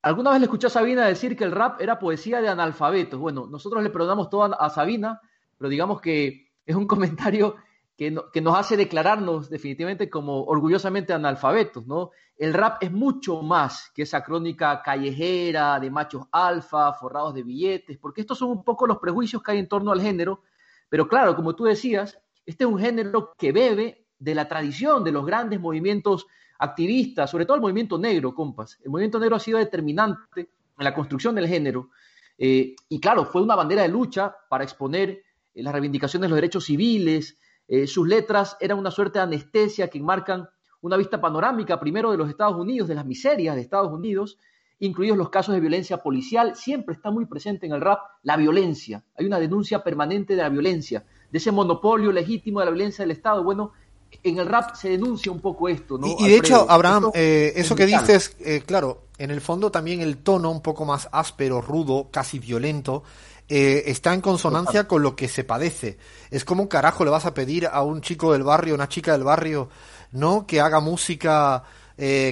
Alguna 0.00 0.30
vez 0.30 0.40
le 0.40 0.46
escuché 0.46 0.68
a 0.68 0.70
Sabina 0.70 1.06
decir 1.06 1.36
que 1.36 1.44
el 1.44 1.52
rap 1.52 1.82
era 1.82 1.98
poesía 1.98 2.40
de 2.40 2.48
analfabetos. 2.48 3.20
Bueno, 3.20 3.46
nosotros 3.46 3.82
le 3.82 3.90
perdonamos 3.90 4.30
todo 4.30 4.44
a 4.58 4.70
Sabina, 4.70 5.20
pero 5.58 5.68
digamos 5.68 6.00
que 6.00 6.48
es 6.64 6.74
un 6.74 6.86
comentario 6.86 7.56
que, 7.94 8.18
que, 8.32 8.40
nos 8.40 8.56
hace 8.56 8.78
declararnos 8.78 9.50
definitivamente 9.50 10.08
como 10.08 10.44
orgullosamente 10.44 11.12
analfabetos, 11.12 11.86
¿no? 11.86 12.12
El 12.34 12.54
rap 12.54 12.82
es 12.82 12.90
mucho 12.90 13.42
más 13.42 13.90
que 13.94 14.04
esa 14.04 14.24
crónica 14.24 14.80
callejera 14.80 15.78
de 15.78 15.90
machos 15.90 16.26
alfa, 16.32 16.94
forrados 16.94 17.34
de 17.34 17.42
billetes, 17.42 17.98
porque 17.98 18.22
estos 18.22 18.38
son 18.38 18.48
un 18.48 18.64
poco 18.64 18.86
los 18.86 18.96
prejuicios 18.96 19.42
que 19.42 19.52
hay 19.52 19.58
en 19.58 19.68
torno 19.68 19.92
al 19.92 20.00
género, 20.00 20.40
pero 20.88 21.06
claro, 21.06 21.36
como 21.36 21.54
tú 21.54 21.64
decías, 21.64 22.18
este 22.46 22.64
es 22.64 22.70
un 22.70 22.78
género 22.78 23.34
que 23.36 23.52
bebe 23.52 24.07
de 24.18 24.34
la 24.34 24.48
tradición 24.48 25.04
de 25.04 25.12
los 25.12 25.24
grandes 25.24 25.60
movimientos 25.60 26.26
activistas, 26.58 27.30
sobre 27.30 27.46
todo 27.46 27.54
el 27.54 27.60
movimiento 27.60 27.98
negro, 27.98 28.34
compas. 28.34 28.78
El 28.82 28.90
movimiento 28.90 29.18
negro 29.20 29.36
ha 29.36 29.40
sido 29.40 29.58
determinante 29.58 30.20
en 30.36 30.84
la 30.84 30.94
construcción 30.94 31.34
del 31.34 31.46
género. 31.46 31.90
Eh, 32.36 32.74
y 32.88 33.00
claro, 33.00 33.24
fue 33.24 33.42
una 33.42 33.56
bandera 33.56 33.82
de 33.82 33.88
lucha 33.88 34.34
para 34.48 34.64
exponer 34.64 35.22
eh, 35.54 35.62
las 35.62 35.72
reivindicaciones 35.72 36.26
de 36.26 36.30
los 36.30 36.36
derechos 36.36 36.64
civiles. 36.64 37.38
Eh, 37.66 37.86
sus 37.86 38.06
letras 38.06 38.56
eran 38.60 38.78
una 38.78 38.90
suerte 38.90 39.18
de 39.18 39.24
anestesia 39.24 39.88
que 39.88 39.98
enmarcan 39.98 40.48
una 40.80 40.96
vista 40.96 41.20
panorámica, 41.20 41.80
primero 41.80 42.10
de 42.10 42.16
los 42.16 42.28
Estados 42.28 42.56
Unidos, 42.56 42.88
de 42.88 42.94
las 42.94 43.04
miserias 43.04 43.56
de 43.56 43.62
Estados 43.62 43.92
Unidos, 43.92 44.38
incluidos 44.78 45.18
los 45.18 45.30
casos 45.30 45.54
de 45.54 45.60
violencia 45.60 45.98
policial. 45.98 46.54
Siempre 46.54 46.94
está 46.94 47.10
muy 47.10 47.26
presente 47.26 47.66
en 47.66 47.72
el 47.72 47.80
rap 47.80 48.00
la 48.22 48.36
violencia. 48.36 49.04
Hay 49.16 49.26
una 49.26 49.40
denuncia 49.40 49.82
permanente 49.82 50.36
de 50.36 50.42
la 50.42 50.48
violencia, 50.48 51.04
de 51.30 51.38
ese 51.38 51.50
monopolio 51.50 52.12
legítimo 52.12 52.60
de 52.60 52.66
la 52.66 52.70
violencia 52.70 53.02
del 53.02 53.10
Estado. 53.10 53.42
Bueno, 53.42 53.72
en 54.22 54.38
el 54.38 54.46
rap 54.46 54.74
se 54.74 54.90
denuncia 54.90 55.30
un 55.30 55.40
poco 55.40 55.68
esto, 55.68 55.98
¿no? 55.98 56.06
Y, 56.18 56.28
de 56.28 56.36
hecho, 56.36 56.66
Abraham, 56.68 57.10
eh, 57.14 57.52
eso, 57.56 57.74
que 57.74 57.86
dices, 57.86 58.36
eh, 58.40 58.62
claro, 58.64 59.02
en 59.18 59.30
el 59.30 59.40
fondo 59.40 59.70
también 59.70 60.00
el 60.00 60.18
tono 60.18 60.50
un 60.50 60.62
poco 60.62 60.84
más 60.84 61.08
áspero, 61.12 61.60
rudo, 61.60 62.08
casi 62.10 62.38
violento, 62.38 63.02
eh, 63.48 63.84
está 63.86 64.12
en 64.12 64.20
consonancia 64.20 64.86
con 64.86 65.02
lo 65.02 65.16
que 65.16 65.28
se 65.28 65.44
padece. 65.44 65.98
Es 66.30 66.44
como 66.44 66.68
carajo 66.68 67.04
le 67.04 67.10
vas 67.10 67.26
a 67.26 67.34
pedir 67.34 67.66
a 67.66 67.82
un 67.82 68.00
chico 68.00 68.32
del 68.32 68.42
barrio, 68.42 68.74
una 68.74 68.88
chica 68.88 69.12
del 69.12 69.24
barrio, 69.24 69.68
¿no? 70.12 70.46
Que 70.46 70.60
haga 70.60 70.80
música 70.80 71.64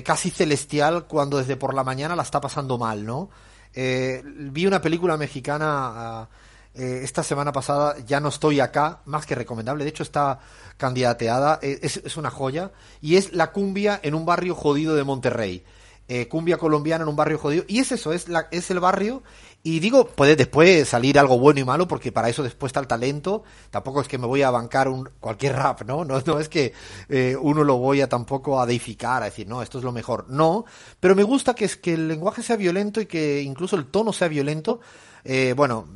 casi 0.05 0.31
celestial 0.31 1.09
cuando 1.09 1.39
desde 1.39 1.57
por 1.57 1.75
la 1.75 1.83
mañana 1.83 2.15
la 2.15 2.23
está 2.23 2.41
pasando 2.41 2.79
mal, 2.79 3.05
¿no? 3.05 3.31
vi 3.75 4.65
una 4.65 4.81
película 4.81 5.17
mexicana 5.19 6.29
ah, 6.77 6.83
esta 6.83 7.23
semana 7.23 7.53
pasada, 7.53 7.97
Ya 8.07 8.21
no 8.21 8.29
estoy 8.29 8.61
acá, 8.61 9.01
más 9.05 9.27
que 9.27 9.35
recomendable. 9.35 9.85
De 9.85 9.91
hecho, 9.91 10.03
está 10.03 10.39
candidateada, 10.77 11.59
eh, 11.63 11.79
es, 11.83 11.99
es, 11.99 12.17
una 12.17 12.31
joya, 12.31 12.71
y 13.01 13.17
es 13.17 13.33
la 13.33 13.53
cumbia 13.53 13.99
en 14.03 14.15
un 14.15 14.27
barrio 14.27 14.55
jodido 14.55 14.95
de 14.95 15.05
Monterrey. 15.05 15.65
Eh, 16.09 16.29
cumbia 16.29 16.57
colombiana 16.57 17.03
en 17.03 17.09
un 17.09 17.17
barrio 17.17 17.37
jodido, 17.37 17.65
y 17.67 17.81
es 17.81 17.91
eso, 17.91 18.13
es, 18.13 18.29
la, 18.29 18.47
es 18.53 18.71
el 18.71 18.79
barrio, 18.79 19.25
y 19.65 19.81
digo, 19.81 20.07
puede 20.07 20.37
después 20.37 20.89
salir 20.89 21.19
algo 21.19 21.37
bueno 21.37 21.59
y 21.59 21.65
malo, 21.65 21.89
porque 21.89 22.13
para 22.13 22.29
eso 22.29 22.45
después 22.45 22.71
está 22.71 22.79
el 22.79 22.87
talento, 22.87 23.43
tampoco 23.71 24.01
es 24.01 24.07
que 24.07 24.17
me 24.17 24.29
voy 24.29 24.43
a 24.43 24.51
bancar 24.53 24.87
un, 24.87 25.11
cualquier 25.19 25.57
rap, 25.57 25.83
¿no? 25.83 26.05
No, 26.05 26.21
no 26.25 26.39
es 26.39 26.49
que 26.49 26.73
eh, 27.09 27.37
uno 27.41 27.65
lo 27.65 27.79
voy 27.79 28.03
a 28.03 28.09
tampoco 28.09 28.61
a 28.61 28.67
deificar, 28.67 29.23
a 29.23 29.25
decir, 29.25 29.49
no, 29.49 29.63
esto 29.63 29.79
es 29.79 29.85
lo 29.85 29.91
mejor, 29.91 30.27
no, 30.29 30.65
pero 31.01 31.17
me 31.17 31.25
gusta 31.25 31.55
que, 31.55 31.65
es, 31.65 31.77
que 31.77 31.95
el 31.95 32.07
lenguaje 32.07 32.45
sea 32.45 32.55
violento 32.55 33.01
y 33.01 33.07
que 33.07 33.43
incluso 33.43 33.75
el 33.75 33.87
tono 33.87 34.13
sea 34.13 34.29
violento, 34.29 34.79
eh, 35.25 35.55
bueno, 35.57 35.89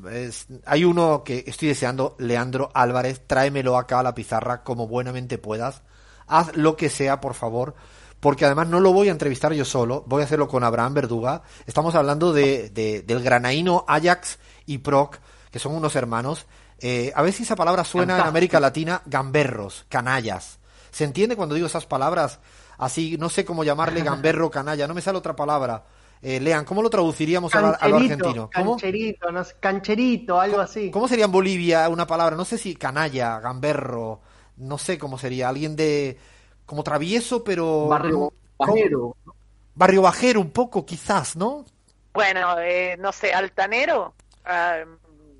hay 0.66 0.84
uno 0.84 1.22
que 1.22 1.44
estoy 1.46 1.68
deseando, 1.68 2.16
Leandro 2.18 2.72
Álvarez, 2.74 3.22
tráemelo 3.28 3.78
acá 3.78 4.00
a 4.00 4.02
la 4.02 4.12
pizarra 4.12 4.64
como 4.64 4.88
buenamente 4.88 5.38
puedas. 5.38 5.82
Haz 6.26 6.56
lo 6.56 6.74
que 6.76 6.90
sea, 6.90 7.20
por 7.20 7.34
favor, 7.34 7.76
porque 8.20 8.44
además 8.44 8.68
no 8.68 8.80
lo 8.80 8.92
voy 8.92 9.08
a 9.08 9.12
entrevistar 9.12 9.52
yo 9.52 9.64
solo, 9.64 10.04
voy 10.06 10.22
a 10.22 10.26
hacerlo 10.26 10.46
con 10.46 10.62
Abraham 10.62 10.94
Verduga. 10.94 11.42
Estamos 11.66 11.94
hablando 11.94 12.32
de, 12.32 12.68
del 12.70 13.22
granaíno 13.22 13.84
Ajax 13.88 14.38
y 14.66 14.78
Proc, 14.78 15.18
que 15.50 15.58
son 15.58 15.74
unos 15.74 15.96
hermanos. 15.96 16.46
Eh, 16.78 17.12
a 17.14 17.22
ver 17.22 17.32
si 17.32 17.42
esa 17.42 17.56
palabra 17.56 17.84
suena 17.84 18.18
en 18.18 18.26
América 18.26 18.60
Latina, 18.60 19.02
gamberros, 19.06 19.86
canallas. 19.88 20.58
¿Se 20.90 21.04
entiende 21.04 21.36
cuando 21.36 21.54
digo 21.54 21.66
esas 21.66 21.86
palabras? 21.86 22.40
Así, 22.78 23.16
no 23.18 23.28
sé 23.28 23.44
cómo 23.44 23.64
llamarle 23.64 24.02
gamberro, 24.02 24.50
canalla, 24.52 24.86
no 24.86 24.94
me 24.94 25.02
sale 25.02 25.18
otra 25.18 25.36
palabra. 25.36 25.84
Eh, 26.22 26.38
Lean, 26.38 26.66
¿cómo 26.66 26.82
lo 26.82 26.90
traduciríamos 26.90 27.54
a, 27.54 27.60
lo 27.62 27.96
argentino? 27.96 28.50
Cancherito, 28.50 29.26
cancherito, 29.58 30.38
algo 30.38 30.60
así. 30.60 30.90
¿Cómo 30.90 31.08
sería 31.08 31.24
en 31.24 31.32
Bolivia 31.32 31.88
una 31.88 32.06
palabra? 32.06 32.36
No 32.36 32.44
sé 32.44 32.58
si 32.58 32.76
canalla, 32.76 33.40
gamberro, 33.40 34.20
no 34.58 34.76
sé 34.76 34.98
cómo 34.98 35.16
sería. 35.16 35.48
Alguien 35.48 35.76
de. 35.76 36.18
Como 36.70 36.84
travieso, 36.84 37.42
pero. 37.42 37.88
Barrio 37.88 38.32
bajero. 38.56 39.16
Barrio 39.74 40.02
bajero, 40.02 40.40
un 40.40 40.52
poco, 40.52 40.86
quizás, 40.86 41.34
¿no? 41.34 41.64
Bueno, 42.12 42.60
eh, 42.60 42.96
no 42.96 43.10
sé, 43.10 43.34
altanero. 43.34 44.14
Ah, 44.44 44.84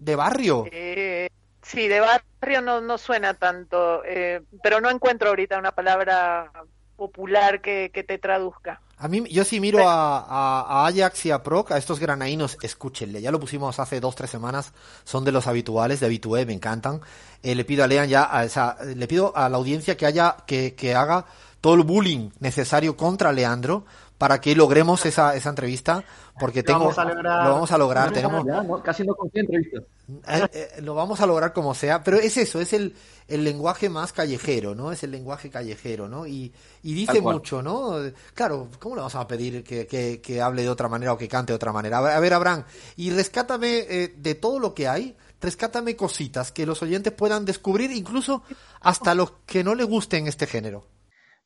¿De 0.01 0.17
barrio? 0.17 0.67
Eh, 0.73 1.29
sí, 1.63 1.87
de 1.87 2.01
barrio 2.01 2.63
no, 2.63 2.81
no 2.81 2.99
suena 2.99 3.35
tanto, 3.35 4.03
eh, 4.05 4.43
pero 4.61 4.81
no 4.81 4.91
encuentro 4.91 5.29
ahorita 5.29 5.57
una 5.57 5.71
palabra 5.71 6.51
popular 6.97 7.61
que, 7.61 7.93
que 7.95 8.03
te 8.03 8.19
traduzca. 8.19 8.81
A 9.03 9.09
mí, 9.09 9.25
yo 9.31 9.47
sí 9.47 9.61
miro 9.61 9.89
a, 9.89 10.87
Ajax 10.87 11.25
y 11.25 11.31
a 11.31 11.43
Proc, 11.43 11.73
a 11.73 11.79
estos 11.79 11.99
granaínos, 11.99 12.59
escúchenle, 12.61 13.23
ya 13.23 13.31
lo 13.31 13.41
pusimos 13.41 13.79
hace 13.81 13.99
dos, 13.99 14.15
tres 14.15 14.29
semanas, 14.29 14.73
son 15.05 15.25
de 15.25 15.33
los 15.33 15.47
habituales, 15.47 16.01
de 16.01 16.07
habitué, 16.07 16.45
me 16.45 16.53
encantan. 16.53 17.01
Eh, 17.43 17.55
le 17.55 17.65
pido 17.65 17.83
a 17.83 17.87
Lean 17.87 18.11
ya, 18.11 18.31
o 18.45 18.49
sea, 18.51 18.77
le 18.95 19.09
pido 19.09 19.35
a 19.35 19.49
la 19.49 19.57
audiencia 19.57 19.97
que 19.97 20.05
haya, 20.05 20.37
que, 20.47 20.75
que 20.75 20.95
haga 20.95 21.25
todo 21.63 21.75
el 21.77 21.83
bullying 21.83 22.29
necesario 22.41 22.95
contra 22.95 23.33
Leandro 23.33 23.87
para 24.21 24.39
que 24.39 24.55
logremos 24.55 25.07
esa, 25.07 25.35
esa 25.35 25.49
entrevista, 25.49 26.05
porque 26.39 26.63
tengo, 26.63 26.93
lo 26.93 26.93
vamos 26.93 27.73
a 27.73 27.79
lograr, 27.79 28.13
tenemos, 28.13 28.45
casi 28.83 29.03
no 29.03 29.17
entrevistas. 29.33 29.83
Eh, 30.29 30.49
eh, 30.53 30.83
lo 30.83 30.95
vamos 30.95 31.23
a 31.23 31.27
lograr 31.27 31.55
como 31.55 31.75
sea, 31.75 32.05
pero 32.05 32.19
es 32.19 32.37
eso, 32.37 32.61
es 32.61 32.75
el, 32.75 32.95
el 33.29 33.43
lenguaje 33.43 33.89
más 33.89 34.13
callejero, 34.13 34.75
¿no? 34.75 34.93
Es 34.93 35.03
el 35.05 35.13
lenguaje 35.13 35.49
callejero, 35.49 36.07
¿no? 36.07 36.27
Y, 36.27 36.53
y 36.83 36.93
dice 36.93 37.23
mucho, 37.23 37.63
¿no? 37.63 37.95
Claro, 38.35 38.69
¿cómo 38.79 38.95
le 38.95 39.01
vamos 39.01 39.15
a 39.15 39.27
pedir 39.27 39.65
que, 39.65 40.21
que, 40.23 40.43
hable 40.43 40.65
de 40.65 40.69
otra 40.69 40.91
manera 40.91 41.15
o 41.15 41.17
que 41.17 41.27
cante 41.27 41.55
de 41.55 41.57
otra 41.57 41.73
manera? 41.73 41.97
A 41.97 42.21
ver, 42.21 42.35
Abraham, 42.35 42.65
y 42.97 43.13
rescátame 43.13 43.87
eh, 43.89 44.15
de 44.19 44.35
todo 44.35 44.59
lo 44.59 44.75
que 44.75 44.87
hay, 44.87 45.17
rescátame 45.41 45.97
cositas 45.97 46.53
que 46.53 46.67
los 46.67 46.83
oyentes 46.83 47.15
puedan 47.15 47.47
descubrir, 47.47 47.91
incluso 47.91 48.43
hasta 48.83 49.15
los 49.15 49.33
que 49.47 49.65
no 49.65 49.75
le 49.75 49.85
gusten 49.85 50.27
este 50.27 50.47
género. 50.47 50.85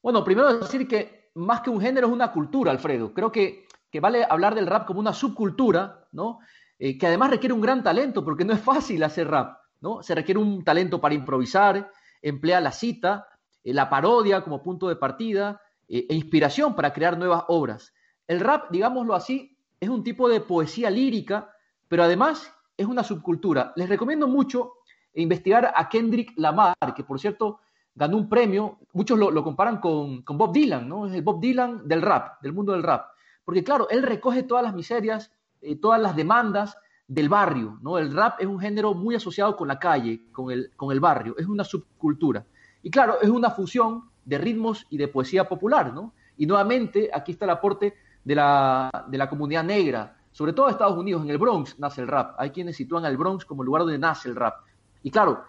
Bueno, 0.03 0.25
primero 0.25 0.59
decir 0.59 0.89
que 0.89 1.24
más 1.35 1.61
que 1.61 1.71
un 1.71 1.81
género, 1.81 2.07
es 2.07 2.13
una 2.13 2.33
cultura, 2.33 2.71
Alfredo. 2.71 3.13
Creo 3.13 3.31
que, 3.31 3.67
que 3.91 4.01
vale 4.01 4.27
hablar 4.29 4.55
del 4.55 4.67
rap 4.67 4.87
como 4.87 5.01
una 5.01 5.13
subcultura, 5.13 6.07
¿no? 6.13 6.39
Eh, 6.79 6.99
que 6.99 7.07
además 7.07 7.31
requiere 7.31 7.53
un 7.53 7.61
gran 7.61 7.83
talento, 7.83 8.25
porque 8.25 8.45
no 8.45 8.53
es 8.53 8.61
fácil 8.61 9.03
hacer 9.03 9.29
rap, 9.29 9.59
¿no? 9.81 10.03
Se 10.03 10.15
requiere 10.15 10.41
un 10.41 10.65
talento 10.65 11.01
para 11.01 11.15
improvisar, 11.15 11.91
emplea 12.21 12.61
la 12.61 12.73
cita, 12.73 13.29
eh, 13.63 13.73
la 13.73 13.89
parodia 13.89 14.43
como 14.43 14.63
punto 14.63 14.89
de 14.89 14.97
partida 14.97 15.61
eh, 15.89 16.07
e 16.09 16.15
inspiración 16.15 16.75
para 16.75 16.93
crear 16.93 17.19
nuevas 17.19 17.45
obras. 17.49 17.93
El 18.27 18.41
rap, 18.41 18.71
digámoslo 18.71 19.15
así, 19.15 19.57
es 19.79 19.89
un 19.89 20.03
tipo 20.03 20.29
de 20.29 20.41
poesía 20.41 20.91
lírica, 20.91 21.51
pero 21.89 22.03
además 22.03 22.53
es 22.77 22.87
una 22.87 23.05
subcultura. 23.05 23.73
Les 23.77 23.89
recomiendo 23.89 24.27
mucho 24.27 24.75
investigar 25.15 25.73
a 25.77 25.89
Kendrick 25.89 26.33
Lamar, 26.37 26.75
que 26.97 27.05
por 27.05 27.21
cierto 27.21 27.61
ganó 27.95 28.17
un 28.17 28.29
premio, 28.29 28.79
muchos 28.93 29.19
lo, 29.19 29.45
comparan 29.45 29.79
con, 29.79 30.25
Bob 30.25 30.53
Dylan, 30.53 30.89
¿no? 30.89 31.07
Es 31.07 31.15
el 31.15 31.23
Bob 31.23 31.41
Dylan 31.41 31.87
del 31.87 32.03
rap, 32.03 32.43
del 32.43 32.53
mundo 32.53 32.73
del 32.73 32.83
rap. 32.83 33.07
Porque 33.45 33.63
claro, 33.63 33.89
él 33.91 34.03
recoge 34.03 34.43
todas 34.43 34.65
las 34.65 34.75
miserias, 34.75 35.31
eh, 35.61 35.77
todas 35.77 36.01
las 36.01 36.17
demandas 36.17 36.77
del 37.07 37.29
barrio, 37.29 37.79
¿no? 37.83 37.99
El 37.99 38.15
rap 38.15 38.41
es 38.41 38.47
un 38.47 38.59
género 38.59 38.95
muy 38.95 39.15
asociado 39.15 39.57
con 39.57 39.69
la 39.69 39.79
calle, 39.79 40.23
con 40.33 40.51
el, 40.51 40.73
con 40.77 40.91
el 40.91 41.01
barrio, 41.01 41.37
es 41.39 41.47
una 41.47 41.65
subcultura. 41.65 42.45
Y 42.83 42.91
claro, 42.91 43.21
es 43.21 43.29
una 43.29 43.51
fusión 43.51 44.11
de 44.25 44.39
ritmos 44.39 44.87
y 44.91 44.97
de 44.97 45.09
poesía 45.09 45.49
popular, 45.49 45.93
¿no? 45.93 46.15
Y 46.37 46.47
nuevamente, 46.47 47.11
aquí 47.13 47.33
está 47.33 47.45
el 47.45 47.53
aporte 47.53 47.95
de 48.25 48.35
la, 48.35 48.91
de 49.09 49.19
la 49.19 49.29
comunidad 49.29 49.65
negra, 49.65 50.17
sobre 50.33 50.53
todo 50.53 50.67
en 50.67 50.73
Estados 50.73 50.99
Unidos, 50.99 51.23
en 51.23 51.31
el 51.31 51.39
Bronx 51.39 51.79
nace 51.79 52.01
el 52.01 52.09
rap. 52.09 52.35
Hay 52.39 52.51
quienes 52.51 52.77
sitúan 52.77 53.05
al 53.05 53.17
Bronx 53.17 53.45
como 53.45 53.63
el 53.63 53.67
lugar 53.67 53.83
donde 53.83 53.99
nace 53.99 54.29
el 54.29 54.35
rap. 54.35 54.65
Y 55.03 55.11
claro, 55.13 55.45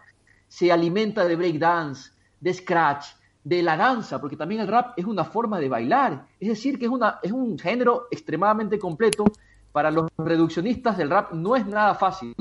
se 0.48 0.72
alimenta 0.72 1.26
de 1.26 1.36
breakdance, 1.36 2.12
de 2.40 2.54
scratch, 2.54 3.06
de 3.44 3.62
la 3.62 3.78
danza, 3.78 4.20
porque 4.20 4.36
también 4.36 4.62
el 4.62 4.68
rap 4.68 4.94
es 4.98 5.06
una 5.06 5.24
forma 5.24 5.60
de 5.60 5.70
bailar. 5.70 6.26
Es 6.40 6.50
decir, 6.50 6.80
que 6.80 6.86
es, 6.86 6.92
una, 6.92 7.20
es 7.22 7.32
un 7.32 7.58
género 7.60 8.08
extremadamente 8.12 8.80
completo. 8.80 9.26
Para 9.72 9.92
los 9.92 10.10
reduccionistas 10.18 10.98
del 10.98 11.10
rap 11.10 11.34
no 11.34 11.56
es 11.56 11.66
nada 11.66 11.96
fácil. 11.96 12.34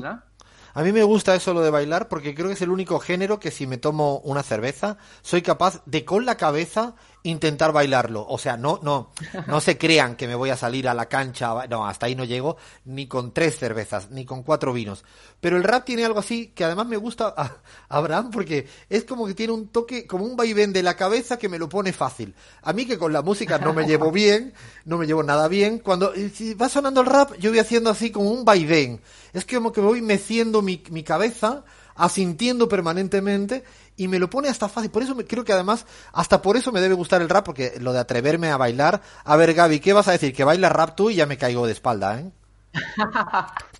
A 0.73 0.83
mí 0.83 0.91
me 0.91 1.03
gusta 1.03 1.35
eso 1.35 1.53
lo 1.53 1.61
de 1.61 1.69
bailar 1.69 2.07
porque 2.07 2.33
creo 2.33 2.47
que 2.47 2.53
es 2.53 2.61
el 2.61 2.69
único 2.69 2.99
género 2.99 3.39
que 3.39 3.51
si 3.51 3.67
me 3.67 3.77
tomo 3.77 4.19
una 4.19 4.43
cerveza 4.43 4.97
soy 5.21 5.41
capaz 5.41 5.81
de 5.85 6.03
con 6.03 6.25
la 6.25 6.35
cabeza 6.35 6.95
intentar 7.25 7.71
bailarlo. 7.71 8.25
O 8.27 8.37
sea, 8.37 8.55
no, 8.57 8.79
no, 8.83 9.11
no 9.47 9.59
se 9.59 9.77
crean 9.77 10.15
que 10.15 10.27
me 10.27 10.35
voy 10.35 10.51
a 10.51 10.57
salir 10.57 10.87
a 10.87 10.93
la 10.93 11.07
cancha. 11.07 11.67
No, 11.67 11.85
hasta 11.87 12.05
ahí 12.05 12.15
no 12.15 12.23
llego 12.23 12.57
ni 12.85 13.07
con 13.07 13.33
tres 13.33 13.57
cervezas, 13.57 14.11
ni 14.11 14.25
con 14.25 14.43
cuatro 14.43 14.73
vinos. 14.73 15.03
Pero 15.41 15.57
el 15.57 15.63
rap 15.63 15.85
tiene 15.85 16.05
algo 16.05 16.19
así 16.19 16.47
que 16.47 16.63
además 16.63 16.87
me 16.87 16.97
gusta 16.97 17.33
a, 17.35 17.57
Abraham 17.89 18.31
porque 18.31 18.67
es 18.89 19.03
como 19.03 19.27
que 19.27 19.33
tiene 19.33 19.53
un 19.53 19.69
toque, 19.69 20.05
como 20.05 20.25
un 20.25 20.35
vaivén 20.35 20.71
de 20.71 20.83
la 20.83 20.95
cabeza 20.95 21.37
que 21.37 21.49
me 21.49 21.59
lo 21.59 21.67
pone 21.67 21.93
fácil. 21.93 22.35
A 22.61 22.73
mí 22.73 22.85
que 22.85 22.97
con 22.97 23.11
la 23.11 23.21
música 23.21 23.57
no 23.57 23.73
me 23.73 23.85
llevo 23.85 24.11
bien, 24.11 24.53
no 24.85 24.97
me 24.97 25.07
llevo 25.07 25.23
nada 25.23 25.47
bien. 25.47 25.79
Cuando 25.79 26.13
si 26.33 26.53
va 26.53 26.69
sonando 26.69 27.01
el 27.01 27.07
rap, 27.07 27.33
yo 27.39 27.49
voy 27.49 27.59
haciendo 27.59 27.89
así 27.89 28.11
como 28.11 28.31
un 28.31 28.45
vaivén. 28.45 29.01
Es 29.33 29.45
como 29.45 29.71
que 29.71 29.81
voy 29.81 30.01
meciendo 30.01 30.61
mi, 30.61 30.81
mi 30.91 31.03
cabeza 31.03 31.63
asintiendo 31.95 32.67
permanentemente 32.67 33.63
y 33.97 34.07
me 34.07 34.19
lo 34.19 34.29
pone 34.29 34.49
hasta 34.49 34.69
fácil. 34.69 34.91
Por 34.91 35.03
eso 35.03 35.15
me, 35.15 35.25
creo 35.25 35.43
que 35.43 35.53
además, 35.53 35.85
hasta 36.13 36.41
por 36.41 36.57
eso 36.57 36.71
me 36.71 36.81
debe 36.81 36.95
gustar 36.95 37.21
el 37.21 37.29
rap, 37.29 37.45
porque 37.45 37.73
lo 37.79 37.93
de 37.93 37.99
atreverme 37.99 38.51
a 38.51 38.57
bailar. 38.57 39.01
A 39.23 39.35
ver, 39.35 39.53
Gaby, 39.53 39.79
¿qué 39.79 39.93
vas 39.93 40.07
a 40.07 40.11
decir? 40.11 40.33
Que 40.33 40.43
bailas 40.43 40.71
rap 40.71 40.95
tú 40.95 41.09
y 41.09 41.15
ya 41.15 41.25
me 41.25 41.37
caigo 41.37 41.65
de 41.65 41.71
espalda, 41.71 42.19
¿eh? 42.19 42.31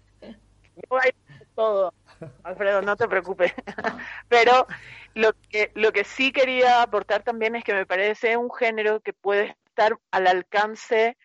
todo, 1.55 1.93
Alfredo, 2.43 2.81
no 2.81 2.95
te 2.95 3.07
preocupes. 3.07 3.53
Pero 4.29 4.67
lo 5.13 5.33
que, 5.49 5.71
lo 5.73 5.91
que 5.91 6.03
sí 6.03 6.31
quería 6.31 6.81
aportar 6.81 7.23
también 7.23 7.55
es 7.55 7.63
que 7.63 7.73
me 7.73 7.85
parece 7.85 8.37
un 8.37 8.51
género 8.53 8.99
que 8.99 9.13
puede 9.13 9.55
estar 9.67 9.97
al 10.11 10.27
alcance 10.27 11.17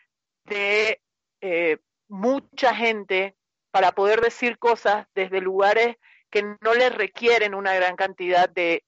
de 0.44 1.00
eh, 1.40 1.78
mucha 2.08 2.74
gente 2.74 3.36
para 3.70 3.92
poder 3.92 4.20
decir 4.20 4.58
cosas 4.58 5.06
desde 5.14 5.40
lugares 5.40 5.96
que 6.30 6.42
no 6.42 6.74
le 6.74 6.90
requieren 6.90 7.54
una 7.54 7.74
gran 7.74 7.96
cantidad 7.96 8.48
de, 8.48 8.84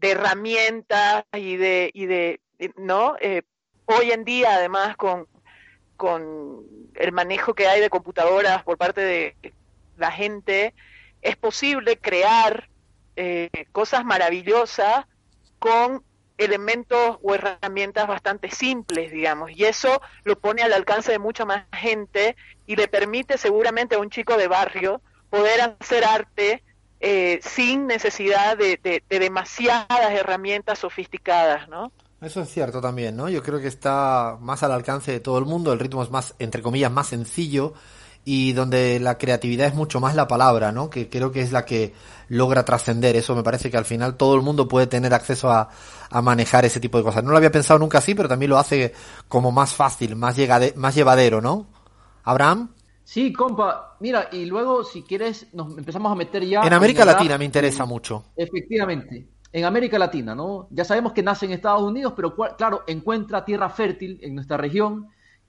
herramientas 0.00 1.24
y 1.32 1.56
de, 1.56 1.90
y 1.94 2.06
de 2.06 2.40
¿no? 2.76 3.16
Eh, 3.20 3.42
hoy 3.86 4.10
en 4.10 4.24
día, 4.24 4.54
además, 4.54 4.96
con, 4.96 5.28
con 5.96 6.64
el 6.94 7.12
manejo 7.12 7.54
que 7.54 7.68
hay 7.68 7.80
de 7.80 7.90
computadoras 7.90 8.62
por 8.64 8.76
parte 8.76 9.00
de 9.00 9.36
la 9.96 10.10
gente, 10.10 10.74
es 11.20 11.36
posible 11.36 11.98
crear 11.98 12.68
eh, 13.16 13.50
cosas 13.72 14.04
maravillosas 14.04 15.06
con 15.58 16.02
elementos 16.38 17.18
o 17.22 17.34
herramientas 17.34 18.08
bastante 18.08 18.50
simples, 18.50 19.12
digamos, 19.12 19.50
y 19.52 19.64
eso 19.64 20.00
lo 20.24 20.38
pone 20.38 20.62
al 20.62 20.72
alcance 20.72 21.12
de 21.12 21.18
mucha 21.18 21.44
más 21.44 21.66
gente 21.72 22.36
y 22.66 22.74
le 22.74 22.88
permite 22.88 23.38
seguramente 23.38 23.94
a 23.94 23.98
un 23.98 24.10
chico 24.10 24.36
de 24.36 24.48
barrio 24.48 25.00
poder 25.30 25.60
hacer 25.60 26.04
arte 26.04 26.62
eh, 27.04 27.40
sin 27.42 27.88
necesidad 27.88 28.56
de, 28.56 29.02
demasiadas 29.08 30.12
herramientas 30.12 30.78
sofisticadas, 30.78 31.68
¿no? 31.68 31.90
Eso 32.20 32.42
es 32.42 32.48
cierto 32.48 32.80
también, 32.80 33.16
¿no? 33.16 33.28
Yo 33.28 33.42
creo 33.42 33.60
que 33.60 33.66
está 33.66 34.38
más 34.40 34.62
al 34.62 34.70
alcance 34.70 35.10
de 35.10 35.18
todo 35.18 35.36
el 35.38 35.44
mundo, 35.44 35.72
el 35.72 35.80
ritmo 35.80 36.04
es 36.04 36.10
más, 36.12 36.36
entre 36.38 36.62
comillas, 36.62 36.92
más 36.92 37.08
sencillo 37.08 37.74
y 38.24 38.52
donde 38.52 39.00
la 39.00 39.18
creatividad 39.18 39.66
es 39.66 39.74
mucho 39.74 39.98
más 39.98 40.14
la 40.14 40.28
palabra, 40.28 40.70
¿no? 40.70 40.90
Que 40.90 41.08
creo 41.08 41.32
que 41.32 41.40
es 41.40 41.50
la 41.50 41.64
que 41.64 41.92
logra 42.28 42.64
trascender. 42.64 43.16
Eso 43.16 43.34
me 43.34 43.42
parece 43.42 43.68
que 43.68 43.76
al 43.76 43.84
final 43.84 44.16
todo 44.16 44.36
el 44.36 44.42
mundo 44.42 44.68
puede 44.68 44.86
tener 44.86 45.12
acceso 45.12 45.50
a, 45.50 45.70
a, 46.08 46.22
manejar 46.22 46.64
ese 46.64 46.78
tipo 46.78 46.98
de 46.98 47.02
cosas. 47.02 47.24
No 47.24 47.32
lo 47.32 47.36
había 47.36 47.50
pensado 47.50 47.80
nunca 47.80 47.98
así, 47.98 48.14
pero 48.14 48.28
también 48.28 48.50
lo 48.50 48.58
hace 48.58 48.94
como 49.26 49.50
más 49.50 49.74
fácil, 49.74 50.14
más, 50.14 50.36
más 50.76 50.94
llevadero, 50.94 51.40
¿no? 51.40 51.66
Abraham. 52.22 52.70
Sí, 53.04 53.32
compa, 53.32 53.96
mira, 54.00 54.28
y 54.32 54.44
luego 54.46 54.84
si 54.84 55.02
quieres 55.02 55.52
nos 55.52 55.76
empezamos 55.76 56.10
a 56.12 56.14
meter 56.14 56.44
ya... 56.44 56.62
En 56.62 56.72
América 56.72 57.04
Latina 57.04 57.36
me 57.36 57.44
interesa 57.44 57.84
mucho. 57.84 58.24
Efectivamente, 58.36 59.26
en 59.52 59.64
América 59.64 59.98
Latina, 59.98 60.34
¿no? 60.34 60.68
Ya 60.70 60.84
sabemos 60.84 61.12
que 61.12 61.22
nace 61.22 61.46
en 61.46 61.52
Estados 61.52 61.82
Unidos, 61.82 62.14
pero 62.14 62.34
claro, 62.56 62.82
encuentra 62.86 63.44
tierra 63.44 63.68
fértil 63.68 64.18
en 64.22 64.34
nuestra 64.34 64.56
región. 64.56 65.08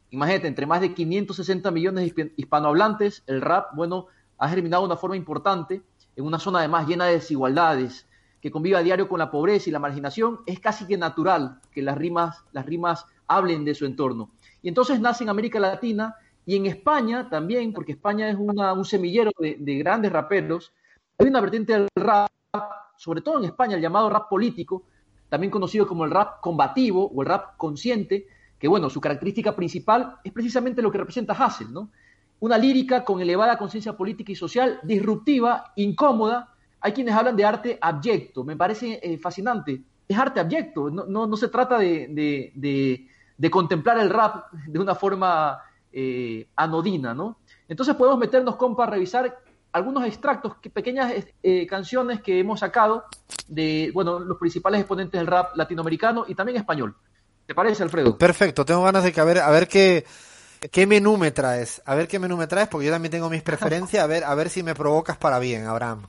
Imagínate, 0.10 0.48
entre 0.48 0.66
más 0.66 0.82
de 0.82 0.94
560 0.94 1.72
millones 1.72 2.14
de 2.14 2.34
hispanohablantes, 2.36 3.24
el 3.28 3.42
rap, 3.42 3.76
bueno, 3.76 4.08
ha 4.38 4.50
germinado 4.50 4.84
de 4.84 4.88
una 4.88 4.98
forma 4.98 5.16
importante 5.16 5.82
en 6.16 6.26
una 6.26 6.40
zona 6.40 6.60
además 6.60 6.88
llena 6.88 7.06
de 7.06 7.14
desigualdades, 7.14 8.08
que 8.42 8.52
convive 8.52 8.76
a 8.76 8.84
diario 8.84 9.08
con 9.08 9.20
la 9.20 9.32
pobreza 9.32 9.70
y 9.70 9.72
la 9.72 9.80
marginación, 9.80 10.42
es 10.46 10.60
casi 10.60 10.86
que 10.86 10.98
natural 10.98 11.62
que 11.72 11.82
las 11.82 11.98
rimas, 11.98 12.44
las 12.52 12.66
rimas 12.66 13.06
hablen 13.28 13.64
de 13.64 13.74
su 13.74 13.86
entorno. 13.86 14.32
Y 14.62 14.68
entonces 14.68 15.00
nace 15.00 15.24
en 15.24 15.30
América 15.30 15.60
Latina 15.60 16.16
y 16.46 16.56
en 16.56 16.66
España 16.66 17.30
también, 17.30 17.72
porque 17.74 17.94
España 17.94 18.30
es 18.30 18.36
un 18.36 18.86
semillero 18.86 19.32
de, 19.40 19.78
grandes 19.78 20.12
raperos, 20.12 20.74
hay 21.18 21.28
una 21.28 21.42
vertiente 21.42 21.74
del 21.74 21.88
rap, 21.96 22.30
sobre 22.98 23.22
todo 23.22 23.40
en 23.40 23.46
España, 23.46 23.76
el 23.76 23.82
llamado 23.82 24.10
rap 24.10 24.30
político, 24.30 24.84
también 25.30 25.52
conocido 25.52 25.88
como 25.88 26.06
el 26.06 26.12
rap 26.12 26.42
combativo 26.42 27.10
o 27.10 27.22
el 27.22 27.28
rap 27.28 27.56
consciente, 27.58 28.28
que 28.60 28.68
bueno, 28.68 28.90
su 28.90 29.00
característica 29.00 29.56
principal 29.56 30.18
es 30.24 30.32
precisamente 30.32 30.82
lo 30.82 30.92
que 30.92 30.98
representa 30.98 31.34
Hassel, 31.34 31.72
¿no? 31.72 31.90
Una 32.40 32.58
lírica 32.58 33.06
con 33.06 33.22
elevada 33.22 33.58
conciencia 33.58 33.96
política 33.96 34.32
y 34.32 34.36
social, 34.36 34.80
disruptiva, 34.84 35.72
incómoda. 35.78 36.54
Hay 36.82 36.92
quienes 36.92 37.16
hablan 37.16 37.38
de 37.38 37.46
arte 37.46 37.78
abyecto, 37.80 38.44
me 38.44 38.58
parece 38.58 39.00
eh, 39.02 39.18
fascinante. 39.18 39.82
Es 40.08 40.18
arte 40.18 40.42
abyecto, 40.42 40.90
no, 40.90 41.06
no, 41.06 41.38
se 41.38 41.48
trata 41.48 41.78
de, 41.80 43.08
contemplar 43.50 44.00
el 44.00 44.10
rap 44.10 44.52
de 44.68 44.80
una 44.80 44.94
forma 44.94 45.60
eh, 45.94 46.48
anodina, 46.56 47.14
¿no? 47.14 47.38
Entonces 47.68 47.96
podemos 47.96 48.20
meternos, 48.20 48.56
compa, 48.56 48.84
a 48.84 48.88
revisar 48.88 49.40
algunos 49.72 50.06
extractos, 50.06 50.54
pequeñas 50.74 51.14
eh, 51.42 51.68
canciones 51.68 52.22
que 52.22 52.40
hemos 52.40 52.60
sacado 52.60 53.06
de, 53.48 53.92
bueno, 53.94 54.20
los 54.20 54.38
principales 54.38 54.82
exponentes 54.82 55.20
del 55.20 55.28
rap 55.28 55.56
latinoamericano 55.56 56.26
y 56.28 56.36
también 56.36 56.58
español. 56.58 56.96
¿Te 57.46 57.56
parece, 57.56 57.84
Alfredo? 57.84 58.18
Perfecto, 58.18 58.66
tengo 58.66 58.84
ganas 58.84 59.04
de 59.04 59.12
que 59.12 59.20
a 59.20 59.26
ver, 59.26 59.40
a 59.40 59.50
ver 59.50 59.68
qué, 59.68 60.06
qué 60.72 60.88
menú 60.88 61.18
me 61.18 61.32
traes, 61.32 61.82
a 61.86 61.96
ver 61.96 62.08
qué 62.08 62.20
menú 62.20 62.38
me 62.38 62.48
traes, 62.48 62.68
porque 62.68 62.88
yo 62.88 62.92
también 62.92 63.12
tengo 63.12 63.30
mis 63.30 63.42
preferencias, 63.42 64.04
a 64.04 64.08
ver, 64.08 64.24
a 64.24 64.34
ver 64.36 64.50
si 64.50 64.64
me 64.64 64.76
provocas 64.76 65.18
para 65.18 65.40
bien, 65.40 65.66
Abraham. 65.66 66.04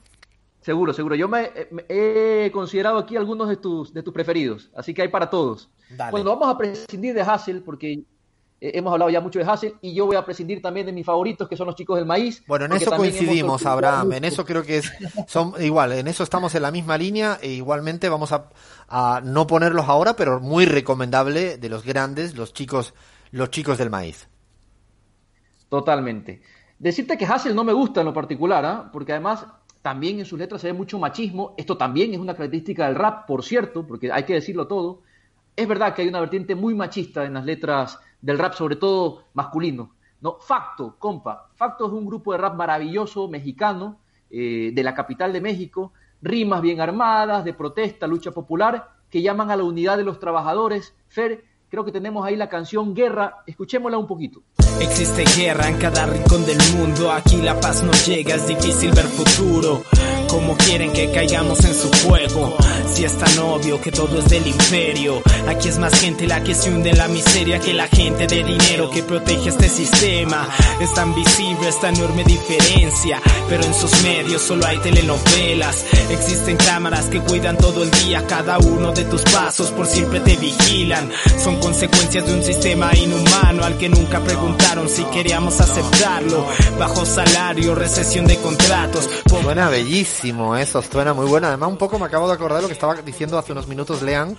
Seguro, 0.61 0.93
seguro. 0.93 1.13
Yo 1.15 1.27
me, 1.27 1.51
he 1.89 2.49
considerado 2.51 2.97
aquí 2.97 3.15
algunos 3.15 3.49
de 3.49 3.57
tus, 3.57 3.93
de 3.93 4.01
tus 4.01 4.13
preferidos, 4.13 4.71
así 4.75 4.93
que 4.93 5.03
hay 5.03 5.09
para 5.09 5.29
todos. 5.29 5.69
Bueno, 6.09 6.31
vamos 6.31 6.53
a 6.53 6.57
prescindir 6.57 7.13
de 7.13 7.21
Hassel 7.21 7.61
porque 7.61 8.03
eh, 8.65 8.71
hemos 8.73 8.93
hablado 8.93 9.09
ya 9.11 9.21
mucho 9.21 9.39
de 9.39 9.45
Hassel 9.45 9.75
y 9.81 9.93
yo 9.93 10.05
voy 10.05 10.15
a 10.15 10.25
prescindir 10.25 10.61
también 10.61 10.85
de 10.85 10.91
mis 10.91 11.05
favoritos 11.05 11.47
que 11.47 11.55
son 11.55 11.67
los 11.67 11.75
chicos 11.75 11.97
del 11.97 12.05
maíz. 12.05 12.43
Bueno, 12.47 12.65
en 12.65 12.73
eso 12.73 12.91
coincidimos, 12.95 13.65
Abraham, 13.65 14.13
en 14.13 14.25
eso 14.25 14.45
creo 14.45 14.63
que 14.63 14.77
es, 14.77 14.91
son 15.27 15.53
igual, 15.59 15.91
en 15.93 16.07
eso 16.07 16.23
estamos 16.23 16.55
en 16.55 16.63
la 16.63 16.71
misma 16.71 16.97
línea 16.97 17.37
e 17.41 17.51
igualmente 17.51 18.09
vamos 18.09 18.31
a, 18.31 18.49
a 18.87 19.21
no 19.23 19.47
ponerlos 19.47 19.87
ahora, 19.87 20.15
pero 20.15 20.39
muy 20.39 20.65
recomendable 20.65 21.57
de 21.57 21.69
los 21.69 21.83
grandes, 21.83 22.35
los 22.35 22.53
chicos, 22.53 22.93
los 23.31 23.49
chicos 23.51 23.77
del 23.77 23.89
maíz. 23.89 24.27
Totalmente. 25.69 26.41
Decirte 26.79 27.17
que 27.17 27.25
Hassel 27.25 27.55
no 27.55 27.63
me 27.63 27.73
gusta 27.73 28.01
en 28.01 28.07
lo 28.07 28.13
particular, 28.13 28.65
¿ah? 28.65 28.89
porque 28.91 29.13
además 29.13 29.45
también 29.81 30.19
en 30.19 30.25
sus 30.25 30.39
letras 30.39 30.61
se 30.61 30.67
ve 30.67 30.73
mucho 30.73 30.97
machismo. 30.97 31.53
Esto 31.57 31.77
también 31.77 32.11
es 32.13 32.19
una 32.19 32.33
característica 32.33 32.87
del 32.87 32.95
rap, 32.95 33.27
por 33.27 33.43
cierto, 33.43 33.85
porque 33.85 34.11
hay 34.11 34.23
que 34.23 34.33
decirlo 34.33 34.67
todo. 34.67 35.01
Es 35.55 35.67
verdad 35.67 35.93
que 35.93 36.01
hay 36.01 36.07
una 36.07 36.19
vertiente 36.19 36.55
muy 36.55 36.73
machista 36.73 37.23
en 37.23 37.35
las 37.35 37.45
letras 37.45 37.99
del 38.25 38.39
rap, 38.39 38.53
sobre 38.53 38.75
todo 38.75 39.25
masculino. 39.33 39.91
¿no? 40.19 40.37
Facto, 40.39 40.95
compa. 40.97 41.49
Facto 41.53 41.85
es 41.85 41.93
un 41.93 42.07
grupo 42.07 42.31
de 42.31 42.39
rap 42.39 42.55
maravilloso, 42.55 43.27
mexicano, 43.27 43.99
eh, 44.31 44.71
de 44.73 44.83
la 44.83 44.95
capital 44.95 45.31
de 45.31 45.41
México, 45.41 45.93
rimas 46.23 46.61
bien 46.63 46.81
armadas, 46.81 47.45
de 47.45 47.53
protesta, 47.53 48.07
lucha 48.07 48.31
popular, 48.31 48.89
que 49.11 49.21
llaman 49.21 49.51
a 49.51 49.55
la 49.55 49.63
unidad 49.63 49.97
de 49.97 50.03
los 50.03 50.19
trabajadores. 50.19 50.95
Fer, 51.07 51.45
creo 51.75 51.83
que 51.83 51.91
tenemos 51.91 52.25
ahí 52.25 52.37
la 52.37 52.47
canción 52.47 52.95
Guerra, 52.95 53.43
escuchémosla 53.45 53.97
un 53.97 54.07
poquito. 54.07 54.41
Existe 54.79 55.25
guerra 55.37 55.67
en 55.67 55.77
cada 55.77 56.05
rincón 56.05 56.45
del 56.45 56.57
mundo, 56.77 57.11
aquí 57.11 57.35
la 57.37 57.59
paz 57.59 57.83
no 57.83 57.91
llega, 58.05 58.35
es 58.35 58.47
difícil 58.47 58.91
ver 58.93 59.05
futuro. 59.05 59.83
Como 60.29 60.55
quieren 60.57 60.91
que 60.91 61.11
caigamos 61.11 61.63
en 61.63 61.73
su 61.73 61.89
juego, 62.05 62.57
si 62.93 63.05
es 63.05 63.17
tan 63.17 63.37
obvio 63.39 63.79
que 63.79 63.91
todo 63.91 64.19
es 64.19 64.29
del 64.29 64.47
imperio. 64.47 65.21
Aquí 65.47 65.69
es 65.69 65.77
más 65.77 65.97
gente 65.99 66.27
la 66.27 66.43
que 66.43 66.53
se 66.53 66.69
hunde 66.69 66.89
en 66.89 66.97
la 66.97 67.07
miseria 67.07 67.59
que 67.59 67.73
la 67.73 67.87
gente 67.87 68.27
de 68.27 68.43
dinero 68.43 68.89
que 68.89 69.03
protege 69.03 69.49
este 69.49 69.69
sistema. 69.69 70.47
Es 70.81 70.93
tan 70.93 71.13
visible 71.15 71.69
esta 71.69 71.89
enorme 71.89 72.23
diferencia, 72.23 73.21
pero 73.47 73.63
en 73.63 73.73
sus 73.73 73.91
medios 74.03 74.41
solo 74.41 74.65
hay 74.65 74.77
telenovelas. 74.79 75.85
Existen 76.09 76.57
cámaras 76.57 77.05
que 77.05 77.21
cuidan 77.21 77.57
todo 77.57 77.83
el 77.83 77.91
día 77.91 78.25
cada 78.27 78.57
uno 78.59 78.91
de 78.91 79.05
tus 79.05 79.21
pasos, 79.23 79.71
por 79.71 79.87
siempre 79.87 80.19
te 80.19 80.35
vigilan. 80.35 81.09
Son 81.41 81.59
consecuencias 81.65 82.27
de 82.27 82.31
un 82.31 82.43
sistema 82.43 82.91
inhumano 82.95 83.63
al 83.63 83.75
que 83.79 83.89
nunca 83.89 84.19
preguntaste 84.19 84.65
si 84.87 85.03
queríamos 85.05 85.59
aceptarlo. 85.59 86.45
Bajo 86.77 87.05
salario, 87.05 87.73
recesión 87.73 88.27
de 88.27 88.37
contratos. 88.37 89.09
Suena 89.27 89.69
bellísimo 89.69 90.55
eso, 90.55 90.81
suena 90.81 91.13
muy 91.13 91.25
bueno. 91.25 91.47
Además, 91.47 91.69
un 91.69 91.77
poco 91.77 91.97
me 91.97 92.05
acabo 92.05 92.27
de 92.27 92.33
acordar 92.33 92.61
lo 92.61 92.67
que 92.67 92.73
estaba 92.73 92.93
diciendo 92.95 93.37
hace 93.37 93.51
unos 93.51 93.67
minutos 93.67 94.01
Lean 94.03 94.37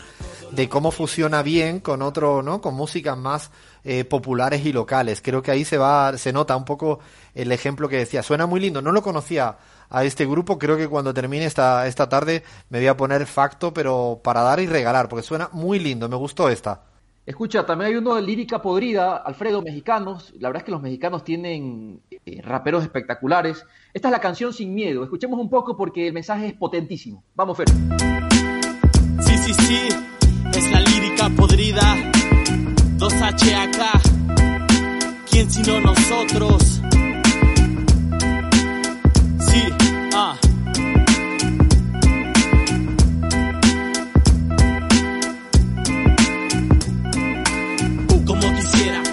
de 0.53 0.69
cómo 0.69 0.93
fusiona 0.93 1.43
bien 1.43 1.81
con 1.81 2.03
otro, 2.03 2.43
¿no? 2.43 2.61
Con 2.61 2.75
músicas 2.75 3.19
más 3.19 3.51
eh, 3.83 4.05
populares 4.05 4.65
y 4.65 4.73
locales. 4.73 5.21
Creo 5.21 5.43
que 5.43 5.51
ahí 5.51 5.65
se 5.65 5.79
va, 5.79 6.17
se 6.17 6.33
nota 6.33 6.55
un 6.55 6.65
poco 6.65 7.01
el 7.35 7.51
ejemplo 7.51 7.89
que 7.89 7.97
decía. 7.97 8.23
Suena 8.23 8.47
muy 8.47 8.61
lindo. 8.61 8.81
No 8.83 8.93
lo 8.93 9.03
conocía 9.03 9.57
a 9.91 10.05
este 10.05 10.27
grupo. 10.27 10.59
Creo 10.59 10.77
que 10.77 10.89
cuando 10.89 11.13
termine 11.13 11.45
esta, 11.45 11.87
esta 11.89 12.09
tarde 12.09 12.45
me 12.69 12.79
voy 12.79 12.89
a 12.89 12.97
poner 12.97 13.27
facto, 13.27 13.75
pero 13.75 14.21
para 14.23 14.43
dar 14.43 14.61
y 14.61 14.67
regalar, 14.67 15.09
porque 15.09 15.25
suena 15.25 15.49
muy 15.53 15.79
lindo. 15.79 16.09
Me 16.09 16.17
gustó 16.17 16.49
esta. 16.49 16.83
Escucha, 17.27 17.67
también 17.67 17.91
hay 17.91 17.97
uno 17.97 18.15
de 18.15 18.23
lírica 18.23 18.63
podrida, 18.63 19.17
Alfredo, 19.17 19.61
mexicanos. 19.61 20.33
La 20.39 20.49
verdad 20.49 20.61
es 20.61 20.65
que 20.65 20.71
los 20.71 20.81
mexicanos 20.81 21.25
tienen 21.25 22.01
eh, 22.25 22.41
raperos 22.41 22.85
espectaculares. 22.85 23.65
Esta 23.93 24.07
es 24.07 24.13
la 24.13 24.21
canción 24.21 24.53
Sin 24.53 24.73
Miedo. 24.73 25.03
Escuchemos 25.03 25.41
un 25.41 25.51
poco 25.51 25.77
porque 25.77 26.07
el 26.07 26.13
mensaje 26.13 26.47
es 26.47 26.55
potentísimo. 26.55 27.25
Vamos, 27.35 27.57
Fer. 27.57 27.69
Sí, 27.69 29.39
sí, 29.39 29.55
sí. 29.55 29.89
Es 30.55 30.71
la 30.71 30.81
lírica 30.81 31.29
podrida. 31.37 31.83
2H 32.97 33.55
acá. 33.57 34.01
¿Quién 35.29 35.51
sino 35.51 35.81
nosotros? 35.81 36.81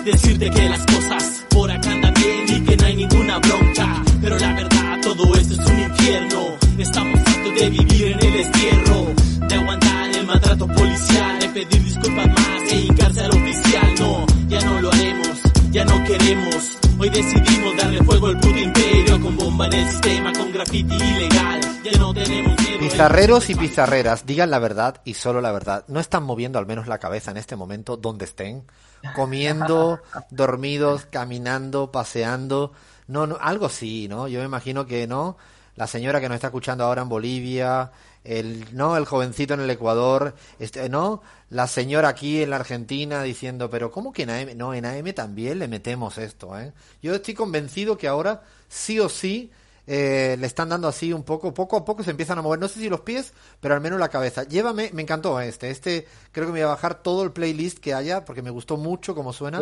Decirte 0.04 0.50
que 0.50 0.70
las 0.70 0.86
cosas 0.86 1.46
por 1.50 1.72
acá 1.72 1.92
andan 1.92 2.14
bien 2.14 2.46
y 2.48 2.62
que 2.66 2.78
no 2.78 2.86
hay 2.86 2.96
ninguna 2.96 3.40
bronca. 3.40 4.04
Pero 4.22 4.38
la 4.38 4.54
verdad, 4.54 5.02
todo 5.02 5.36
esto 5.36 5.54
es 5.54 5.70
un 5.70 5.80
infierno. 5.80 6.58
Estamos 6.78 7.20
hartos 7.20 7.56
de 7.56 7.70
vivir 7.70 8.08
en 8.08 8.26
el 8.26 8.34
destierro, 8.34 9.14
de 9.48 9.56
aguantar 9.56 10.10
el 10.16 10.26
maltrato 10.26 10.68
policial, 10.68 11.40
de 11.40 11.50
pedir 11.50 11.84
disculpas 11.84 12.28
más 12.28 12.72
e 12.72 12.82
hincarse 12.82 13.22
al 13.22 13.32
oficial. 13.32 13.94
No, 14.00 14.26
ya 14.50 14.62
no 14.62 14.82
lo 14.82 14.92
haremos, 14.92 15.42
ya 15.72 15.86
no 15.86 16.04
queremos. 16.04 16.78
Hoy 17.00 17.10
decidimos 17.10 17.78
darle 17.78 18.04
fuego 18.04 18.28
al 18.28 18.40
puto 18.40 18.58
imperio 18.58 19.22
con 19.22 19.38
bomba 19.38 19.66
en 19.68 19.74
el 19.74 19.90
sistema, 19.90 20.34
con 20.34 20.52
graffiti 20.52 20.96
ilegal. 20.96 21.62
Ya 21.84 22.00
no 22.00 22.14
tenemos. 22.14 22.53
Pizarreros 22.94 23.50
y 23.50 23.56
pizarreras, 23.56 24.28
digan 24.28 24.52
la 24.52 24.60
verdad 24.60 25.02
y 25.04 25.16
solo 25.16 25.42
la 25.42 25.52
verdad. 25.52 25.84
No 25.88 26.00
están 26.00 26.22
moviendo 26.22 26.60
al 26.60 26.68
menos 26.68 26.86
la 26.86 27.00
cabeza 27.00 27.32
en 27.32 27.38
este 27.38 27.56
momento 27.56 27.98
donde 27.98 28.26
estén 28.26 28.68
comiendo, 29.16 30.00
dormidos, 30.30 31.08
caminando, 31.10 31.92
paseando. 31.92 32.72
No, 33.08 33.26
no, 33.26 33.40
algo 33.42 33.68
sí, 33.70 34.08
¿no? 34.08 34.28
Yo 34.28 34.42
me 34.42 34.46
imagino 34.46 34.86
que 34.86 35.08
no. 35.08 35.38
La 35.76 35.88
señora 35.88 36.22
que 36.22 36.30
nos 36.30 36.36
está 36.36 36.48
escuchando 36.48 36.84
ahora 36.84 37.02
en 37.02 37.10
Bolivia, 37.10 37.92
el, 38.24 38.68
¿no? 38.78 38.96
El 38.96 39.06
jovencito 39.06 39.56
en 39.56 39.62
el 39.62 39.70
Ecuador, 39.72 40.36
este, 40.60 40.88
¿no? 40.88 41.24
La 41.50 41.66
señora 41.66 42.10
aquí 42.10 42.44
en 42.44 42.52
la 42.52 42.58
Argentina 42.58 43.24
diciendo, 43.24 43.72
pero 43.72 43.90
¿cómo 43.90 44.14
que 44.14 44.22
en 44.22 44.30
AM? 44.30 44.56
No, 44.56 44.76
en 44.76 44.86
AM 44.86 45.14
también 45.14 45.58
le 45.58 45.68
metemos 45.68 46.20
esto, 46.20 46.60
¿eh? 46.60 46.74
Yo 47.02 47.16
estoy 47.16 47.34
convencido 47.34 47.98
que 47.98 48.08
ahora 48.08 48.44
sí 48.70 49.00
o 49.00 49.10
sí 49.10 49.52
eh, 49.86 50.38
le 50.40 50.48
están 50.48 50.70
dando 50.70 50.88
así 50.88 51.12
un 51.12 51.24
poco, 51.24 51.54
poco 51.54 51.78
a 51.78 51.84
poco 51.84 52.04
se 52.04 52.12
empiezan 52.12 52.38
a 52.40 52.42
mover, 52.42 52.60
no 52.60 52.68
sé 52.68 52.80
si 52.80 52.90
los 52.90 53.02
pies, 53.02 53.34
pero 53.60 53.76
al 53.76 53.82
menos 53.82 54.00
la 54.00 54.10
cabeza. 54.10 54.44
Llévame, 54.44 54.92
me 54.94 55.02
encantó 55.02 55.40
este, 55.42 55.70
este 55.70 56.08
creo 56.32 56.48
que 56.48 56.54
me 56.54 56.60
voy 56.60 56.68
a 56.68 56.74
bajar 56.74 57.02
todo 57.02 57.24
el 57.24 57.32
playlist 57.32 57.80
que 57.80 57.94
haya 57.94 58.24
porque 58.24 58.42
me 58.42 58.50
gustó 58.50 58.78
mucho 58.78 59.14
como 59.14 59.34
suena. 59.34 59.60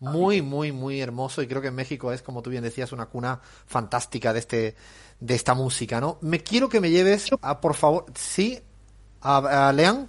Muy, 0.00 0.42
muy, 0.42 0.72
muy 0.72 1.00
hermoso 1.00 1.42
y 1.42 1.46
creo 1.46 1.60
que 1.60 1.68
en 1.68 1.74
México 1.74 2.12
es, 2.12 2.22
como 2.22 2.42
tú 2.42 2.50
bien 2.50 2.62
decías, 2.62 2.92
una 2.92 3.06
cuna 3.06 3.40
fantástica 3.66 4.32
de 4.32 4.38
este, 4.38 4.76
de 5.20 5.34
esta 5.34 5.54
música, 5.54 6.00
¿no? 6.00 6.18
Me 6.22 6.40
quiero 6.40 6.68
que 6.68 6.80
me 6.80 6.90
lleves 6.90 7.28
a, 7.42 7.60
por 7.60 7.74
favor, 7.74 8.06
sí, 8.14 8.60
a, 9.20 9.72
Lean. 9.74 10.08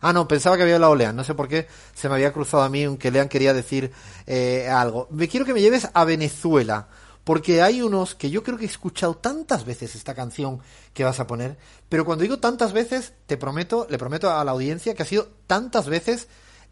Ah, 0.00 0.12
no, 0.12 0.28
pensaba 0.28 0.56
que 0.56 0.62
había 0.62 0.76
hablado 0.76 0.94
Lean. 0.94 1.16
No 1.16 1.24
sé 1.24 1.34
por 1.34 1.48
qué 1.48 1.66
se 1.94 2.08
me 2.08 2.14
había 2.14 2.32
cruzado 2.32 2.62
a 2.62 2.68
mí, 2.68 2.84
aunque 2.84 3.10
Lean 3.10 3.28
quería 3.28 3.54
decir 3.54 3.90
eh, 4.26 4.68
algo. 4.68 5.08
Me 5.10 5.28
quiero 5.28 5.46
que 5.46 5.54
me 5.54 5.60
lleves 5.60 5.88
a 5.92 6.04
Venezuela 6.04 6.88
porque 7.28 7.60
hay 7.60 7.82
unos 7.82 8.14
que 8.14 8.30
yo 8.30 8.42
creo 8.42 8.56
que 8.56 8.64
he 8.64 8.66
escuchado 8.66 9.14
tantas 9.14 9.66
veces 9.66 9.94
esta 9.94 10.14
canción 10.14 10.60
que 10.94 11.04
vas 11.04 11.20
a 11.20 11.26
poner, 11.26 11.58
pero 11.90 12.06
cuando 12.06 12.22
digo 12.22 12.38
tantas 12.38 12.72
veces, 12.72 13.12
te 13.26 13.36
prometo, 13.36 13.86
le 13.90 13.98
prometo 13.98 14.30
a 14.30 14.42
la 14.46 14.52
audiencia 14.52 14.94
que 14.94 15.02
ha 15.02 15.04
sido 15.04 15.28
tantas 15.46 15.90
veces, 15.90 16.26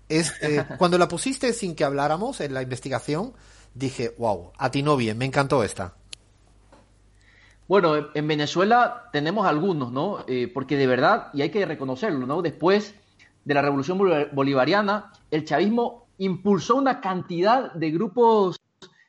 es 0.08 0.32
eh, 0.40 0.64
cuando 0.78 0.96
la 0.96 1.08
pusiste 1.08 1.52
sin 1.52 1.74
que 1.74 1.84
habláramos 1.84 2.40
en 2.40 2.54
la 2.54 2.62
investigación, 2.62 3.34
dije, 3.74 4.14
wow, 4.16 4.52
atinó 4.56 4.96
bien, 4.96 5.18
me 5.18 5.26
encantó 5.26 5.62
esta. 5.62 5.92
Bueno, 7.68 7.94
en 8.14 8.26
Venezuela 8.26 9.10
tenemos 9.12 9.46
algunos, 9.46 9.92
¿no? 9.92 10.24
Eh, 10.26 10.50
porque 10.54 10.78
de 10.78 10.86
verdad, 10.86 11.28
y 11.34 11.42
hay 11.42 11.50
que 11.50 11.66
reconocerlo, 11.66 12.26
¿no? 12.26 12.40
Después 12.40 12.94
de 13.44 13.52
la 13.52 13.60
revolución 13.60 13.98
bolivariana, 14.32 15.12
el 15.30 15.44
chavismo 15.44 16.06
impulsó 16.16 16.76
una 16.76 17.02
cantidad 17.02 17.74
de 17.74 17.90
grupos 17.90 18.55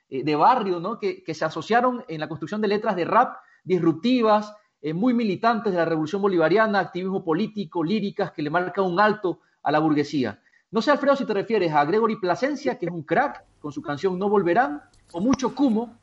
eh, 0.09 0.23
de 0.23 0.35
barrio, 0.35 0.79
¿no? 0.79 0.99
Que, 0.99 1.23
se 1.33 1.45
asociaron 1.45 2.03
en 2.07 2.19
la 2.19 2.27
construcción 2.27 2.61
de 2.61 2.67
letras 2.67 2.95
de 2.95 3.05
rap 3.05 3.37
disruptivas, 3.63 4.53
eh, 4.81 4.93
muy 4.93 5.13
militantes 5.13 5.73
de 5.73 5.79
la 5.79 5.85
revolución 5.85 6.21
bolivariana, 6.21 6.79
activismo 6.79 7.23
político, 7.23 7.83
líricas 7.83 8.31
que 8.31 8.41
le 8.41 8.49
marcan 8.49 8.85
un 8.85 8.99
alto 8.99 9.39
a 9.63 9.71
la 9.71 9.79
burguesía. 9.79 10.39
No 10.71 10.81
sé, 10.81 10.91
Alfredo, 10.91 11.15
si 11.15 11.25
te 11.25 11.33
refieres 11.33 11.73
a 11.73 11.85
Gregory 11.85 12.17
Plasencia, 12.17 12.77
que 12.77 12.85
es 12.85 12.91
un 12.91 13.03
crack, 13.03 13.43
con 13.59 13.71
su 13.71 13.81
canción 13.81 14.19
No 14.19 14.29
Volverán, 14.29 14.81
o 15.11 15.21
Mucho 15.21 15.55
Cumo, 15.55 15.97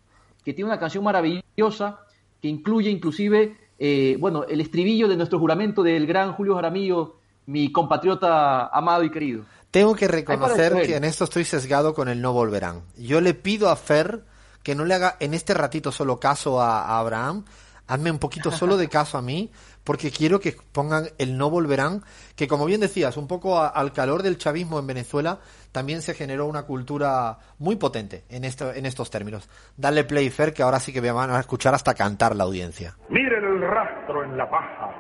que 0.45 0.53
tiene 0.53 0.71
una 0.71 0.79
canción 0.79 1.05
maravillosa, 1.05 2.01
que 2.41 2.49
incluye 2.49 2.91
inclusive, 2.91 3.57
eh, 3.79 4.17
bueno, 4.21 4.45
el 4.45 4.61
estribillo 4.61 5.09
de 5.09 5.17
nuestro 5.17 5.39
juramento 5.39 5.83
del 5.83 6.07
gran 6.07 6.33
Julio 6.33 6.55
Jaramillo, 6.55 7.17
mi 7.47 7.73
compatriota 7.73 8.67
amado 8.67 9.03
y 9.03 9.11
querido. 9.11 9.45
Tengo 9.75 9.97
que 9.97 10.07
reconocer 10.07 10.73
que 10.87 10.95
en 10.95 11.03
esto 11.03 11.25
estoy 11.25 11.43
sesgado 11.43 11.95
con 11.95 12.09
el 12.09 12.23
No 12.23 12.33
Volverán. 12.33 12.83
Yo 12.97 13.21
le 13.21 13.35
pido 13.35 13.71
a 13.71 13.75
Fer 13.75 14.23
que 14.63 14.77
no 14.77 14.85
le 14.85 14.95
haga 14.95 15.17
en 15.19 15.35
este 15.35 15.53
ratito 15.53 15.91
solo 15.91 16.21
caso 16.21 16.61
a 16.61 16.97
Abraham, 16.97 17.45
hazme 17.89 18.13
un 18.13 18.21
poquito 18.21 18.53
solo 18.53 18.77
de 18.77 18.89
caso 18.89 19.19
a 19.19 19.23
mí, 19.23 19.51
porque 19.83 20.13
quiero 20.13 20.39
que 20.39 20.55
pongan 20.71 21.07
el 21.19 21.37
no 21.37 21.51
volverán, 21.51 22.03
que 22.37 22.47
como 22.47 22.67
bien 22.67 22.83
decías, 22.83 23.17
un 23.17 23.27
poco 23.27 23.61
al 23.61 23.93
calor 23.93 24.23
del 24.23 24.39
chavismo 24.39 24.79
en 24.79 24.87
Venezuela, 24.87 25.41
también 25.73 26.03
se 26.03 26.15
generó 26.15 26.47
una 26.47 26.63
cultura 26.63 27.39
muy 27.59 27.75
potente 27.75 28.23
en, 28.29 28.45
esto, 28.45 28.73
en 28.73 28.87
estos 28.87 29.11
términos. 29.11 29.51
Dale 29.77 30.05
play, 30.05 30.31
Fer, 30.31 30.55
que 30.55 30.63
ahora 30.63 30.79
sí 30.79 30.93
que 30.93 31.03
me 31.03 31.11
van 31.11 31.33
a 31.33 31.41
escuchar 31.41 31.75
hasta 31.75 31.95
cantar 31.95 32.37
la 32.37 32.45
audiencia. 32.45 32.95
Miren 33.09 33.45
el 33.45 33.61
rastro 33.61 34.23
en 34.23 34.37
la 34.37 34.49
paja. 34.49 34.95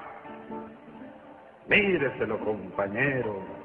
Míreselo, 1.68 2.44
compañero. 2.44 3.63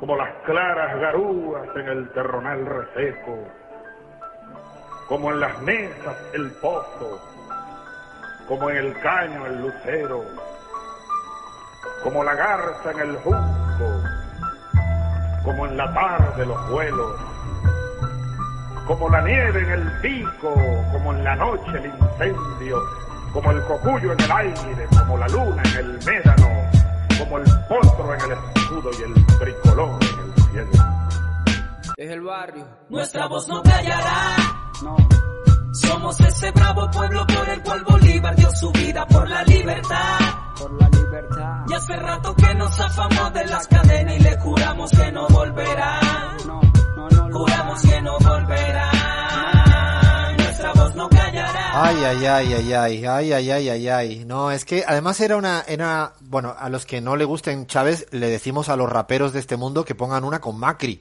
Como 0.00 0.16
las 0.16 0.32
claras 0.44 1.00
garúas 1.00 1.68
en 1.76 1.88
el 1.88 2.08
terronal 2.10 2.66
reseco. 2.66 3.36
Como 5.08 5.32
en 5.32 5.40
las 5.40 5.60
mesas 5.62 6.16
el 6.34 6.50
pozo 6.52 7.20
como 8.48 8.70
en 8.70 8.78
el 8.78 8.98
caño 9.00 9.44
el 9.44 9.60
lucero, 9.60 10.24
como 12.02 12.24
la 12.24 12.34
garza 12.34 12.92
en 12.92 13.00
el 13.00 13.16
junco, 13.16 14.02
como 15.44 15.66
en 15.66 15.76
la 15.76 15.92
tarde 15.92 16.46
los 16.46 16.70
vuelos, 16.70 17.14
como 18.86 19.10
la 19.10 19.20
nieve 19.20 19.60
en 19.60 19.70
el 19.70 20.00
pico, 20.00 20.54
como 20.92 21.12
en 21.12 21.24
la 21.24 21.36
noche 21.36 21.72
el 21.74 21.86
incendio, 21.86 22.82
como 23.34 23.50
el 23.50 23.62
cocuyo 23.64 24.12
en 24.14 24.20
el 24.20 24.32
aire, 24.32 24.86
como 24.98 25.18
la 25.18 25.28
luna 25.28 25.62
en 25.64 25.76
el 25.76 25.98
médano, 26.06 26.48
como 27.18 27.38
el 27.38 27.44
potro 27.68 28.14
en 28.14 28.20
el 28.20 28.38
escudo 28.54 28.90
y 28.98 29.02
el 29.02 29.26
tricolor 29.38 29.98
en 30.02 30.32
el 30.32 30.50
cielo. 30.50 30.84
Es 31.96 32.10
el 32.10 32.20
barrio. 32.20 32.66
Nuestra 32.88 33.26
voz 33.26 33.48
no 33.48 33.62
callará. 33.62 34.36
No. 34.82 34.96
Somos 35.72 36.20
ese 36.20 36.50
bravo 36.52 36.90
pueblo 36.90 37.26
por 37.26 37.48
el 37.48 37.62
cual 37.62 37.84
Bolívar 37.84 38.36
dio 38.36 38.50
su 38.52 38.70
vida 38.72 39.06
por 39.06 39.28
la 39.28 39.42
libertad. 39.44 40.18
Por 40.58 40.72
la 40.80 40.88
libertad. 40.88 41.64
Y 41.68 41.74
hace 41.74 41.96
rato 41.96 42.34
que 42.34 42.54
nos 42.54 42.76
zafamos 42.76 43.32
de 43.32 43.46
las 43.46 43.66
cadenas 43.68 44.16
y 44.16 44.20
le 44.20 44.38
juramos 44.38 44.90
que 44.90 45.12
no 45.12 45.28
volverá. 45.28 46.00
No, 46.46 46.60
no, 46.96 47.08
no. 47.08 47.38
Juramos 47.38 47.82
que 47.82 47.97
Ay, 51.80 51.96
ay, 52.04 52.26
ay, 52.26 52.52
ay, 52.54 52.72
ay, 52.72 53.06
ay, 53.06 53.32
ay, 53.32 53.50
ay, 53.50 53.68
ay, 53.68 53.88
ay. 53.88 54.24
No, 54.24 54.50
es 54.50 54.64
que 54.64 54.84
además 54.84 55.20
era 55.20 55.36
una, 55.36 55.64
era, 55.68 56.12
bueno, 56.20 56.54
a 56.58 56.68
los 56.68 56.84
que 56.84 57.00
no 57.00 57.14
le 57.14 57.24
gusten 57.24 57.68
Chávez, 57.68 58.08
le 58.10 58.28
decimos 58.28 58.68
a 58.68 58.76
los 58.76 58.90
raperos 58.90 59.32
de 59.32 59.38
este 59.38 59.56
mundo 59.56 59.84
que 59.84 59.94
pongan 59.94 60.24
una 60.24 60.40
con 60.40 60.58
Macri 60.58 61.00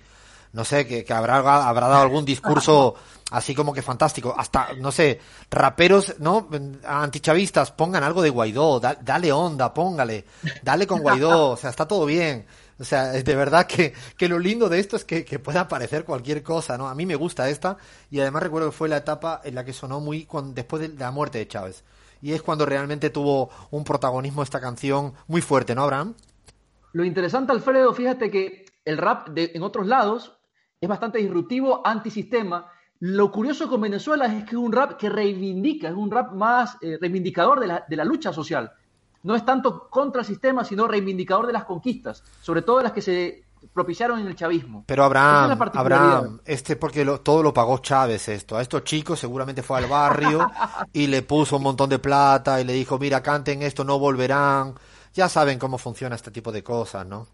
no 0.54 0.66
sé, 0.66 0.88
que, 0.88 1.06
habrá, 1.14 1.38
habrá 1.68 1.88
dado 1.88 2.02
algún 2.02 2.26
discurso 2.26 2.96
así 3.32 3.54
como 3.54 3.74
que 3.74 3.82
fantástico. 3.82 4.34
Hasta, 4.36 4.70
no 4.80 4.92
sé, 4.92 5.20
raperos, 5.52 6.16
¿no? 6.20 6.48
Antichavistas, 6.86 7.72
pongan 7.72 8.04
algo 8.04 8.22
de 8.22 8.30
Guaidó, 8.30 8.80
dale 8.80 9.32
onda, 9.32 9.74
póngale, 9.74 10.26
dale 10.64 10.88
con 10.88 11.02
Guaidó, 11.02 11.52
o 11.52 11.58
sea, 11.58 11.70
está 11.70 11.88
todo 11.88 12.06
bien. 12.06 12.46
O 12.80 12.84
sea, 12.84 13.12
de 13.12 13.36
verdad 13.36 13.68
que, 13.68 13.94
que 14.18 14.28
lo 14.28 14.40
lindo 14.40 14.70
de 14.70 14.80
esto 14.80 14.96
es 14.96 15.06
que, 15.06 15.26
que 15.26 15.40
pueda 15.40 15.62
aparecer 15.62 16.04
cualquier 16.06 16.44
cosa, 16.44 16.78
¿no? 16.78 16.88
A 16.88 16.96
mí 16.96 17.06
me 17.06 17.16
gusta 17.16 17.50
esta 17.50 17.78
y 18.10 18.20
además 18.20 18.44
recuerdo 18.44 18.70
que 18.70 18.78
fue 18.78 18.90
la 18.90 18.98
etapa 18.98 19.42
en 19.44 19.56
la 19.56 19.66
que 19.66 19.74
sonó 19.74 20.00
muy 20.00 20.26
con, 20.26 20.54
después 20.54 20.82
de 20.82 20.90
la 20.98 21.12
muerte 21.12 21.38
de 21.40 21.48
Chávez. 21.48 21.84
Y 22.22 22.34
es 22.34 22.42
cuando 22.42 22.66
realmente 22.66 23.10
tuvo 23.10 23.50
un 23.72 23.84
protagonismo 23.84 24.44
esta 24.44 24.60
canción 24.60 25.14
muy 25.28 25.42
fuerte, 25.42 25.76
¿no, 25.76 25.84
Abraham? 25.84 26.16
Lo 26.94 27.04
interesante, 27.04 27.52
Alfredo, 27.52 27.94
fíjate 27.94 28.32
que 28.32 28.66
el 28.86 28.98
rap 28.98 29.30
de, 29.30 29.52
en 29.54 29.62
otros 29.62 29.86
lados 29.86 30.38
es 30.80 30.90
bastante 30.90 31.20
disruptivo, 31.20 31.86
antisistema. 31.86 32.72
Lo 33.00 33.32
curioso 33.32 33.68
con 33.70 33.82
Venezuela 33.82 34.26
es 34.26 34.44
que 34.46 34.52
es 34.52 34.62
un 34.62 34.72
rap 34.72 34.98
que 34.98 35.10
reivindica, 35.10 35.90
es 35.90 35.96
un 35.96 36.10
rap 36.10 36.34
más 36.34 36.78
eh, 36.82 36.98
reivindicador 37.00 37.60
de 37.60 37.68
la, 37.68 37.86
de 37.88 37.96
la, 37.96 38.04
lucha 38.04 38.34
social. 38.34 38.72
No 39.24 39.36
es 39.36 39.46
tanto 39.46 39.90
contra 39.90 40.22
el 40.22 40.28
sistema, 40.28 40.64
sino 40.64 40.88
reivindicador 40.88 41.48
de 41.48 41.54
las 41.54 41.66
conquistas, 41.66 42.24
sobre 42.42 42.62
todo 42.62 42.82
las 42.82 42.92
que 42.92 43.02
se 43.02 43.44
propiciaron 43.74 44.20
en 44.20 44.28
el 44.28 44.36
chavismo. 44.36 44.84
Pero 44.88 45.04
Abraham, 45.04 45.52
es 45.52 45.76
Abraham, 45.76 46.40
este 46.46 46.76
porque 46.76 47.04
lo, 47.04 47.22
todo 47.22 47.44
lo 47.44 47.54
pagó 47.54 47.80
Chávez 47.80 48.28
esto. 48.30 48.58
A 48.58 48.62
estos 48.62 48.84
chicos 48.84 49.20
seguramente 49.20 49.64
fue 49.64 49.80
al 49.80 49.88
barrio 49.88 50.50
y 50.94 51.08
le 51.08 51.22
puso 51.22 51.58
un 51.58 51.64
montón 51.64 51.90
de 51.90 52.00
plata 52.00 52.62
y 52.62 52.64
le 52.64 52.74
dijo, 52.74 52.98
mira, 53.00 53.22
canten 53.22 53.62
esto, 53.62 53.84
no 53.84 54.00
volverán. 54.00 54.76
Ya 55.14 55.30
saben 55.30 55.58
cómo 55.58 55.78
funciona 55.78 56.16
este 56.16 56.32
tipo 56.32 56.52
de 56.52 56.64
cosas, 56.64 57.06
¿no? 57.06 57.28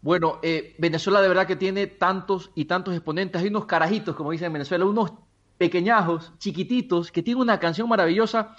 Bueno, 0.00 0.38
eh, 0.42 0.74
Venezuela 0.78 1.20
de 1.20 1.28
verdad 1.28 1.46
que 1.46 1.56
tiene 1.56 1.86
tantos 1.86 2.50
y 2.54 2.64
tantos 2.64 2.94
exponentes. 2.94 3.40
Hay 3.40 3.48
unos 3.48 3.66
carajitos, 3.66 4.16
como 4.16 4.32
dicen 4.32 4.46
en 4.46 4.54
Venezuela, 4.54 4.84
unos 4.84 5.12
pequeñajos, 5.58 6.32
chiquititos, 6.38 7.12
que 7.12 7.22
tienen 7.22 7.42
una 7.42 7.60
canción 7.60 7.88
maravillosa 7.88 8.56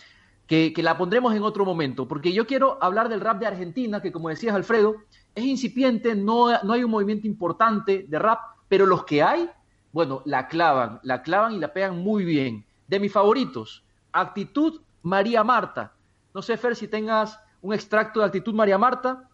que, 0.47 0.73
que, 0.73 0.83
la 0.83 0.97
pondremos 0.97 1.33
en 1.33 1.43
otro 1.43 1.65
momento. 1.65 2.07
Porque 2.07 2.33
yo 2.33 2.45
quiero 2.45 2.77
hablar 2.81 3.09
del 3.09 3.21
rap 3.21 3.39
de 3.39 3.47
Argentina, 3.47 4.01
que 4.01 4.11
como 4.11 4.29
decías 4.29 4.55
Alfredo, 4.55 4.97
es 5.35 5.45
incipiente, 5.45 6.15
no, 6.15 6.61
no 6.63 6.73
hay 6.73 6.83
un 6.83 6.91
movimiento 6.91 7.27
importante 7.27 8.05
de 8.07 8.19
rap, 8.19 8.39
pero 8.67 8.85
los 8.85 9.05
que 9.05 9.23
hay, 9.23 9.49
bueno, 9.91 10.21
la 10.25 10.47
clavan, 10.47 10.99
la 11.03 11.21
clavan 11.21 11.53
y 11.53 11.59
la 11.59 11.73
pegan 11.73 11.99
muy 11.99 12.23
bien. 12.23 12.65
De 12.87 12.99
mis 12.99 13.11
favoritos, 13.11 13.83
Actitud 14.11 14.81
María 15.01 15.43
Marta. 15.43 15.93
No 16.33 16.41
sé, 16.41 16.57
Fer, 16.57 16.75
si 16.75 16.87
tengas 16.87 17.39
un 17.61 17.73
extracto 17.73 18.19
de 18.19 18.27
Actitud 18.27 18.53
María 18.53 18.77
Marta. 18.77 19.29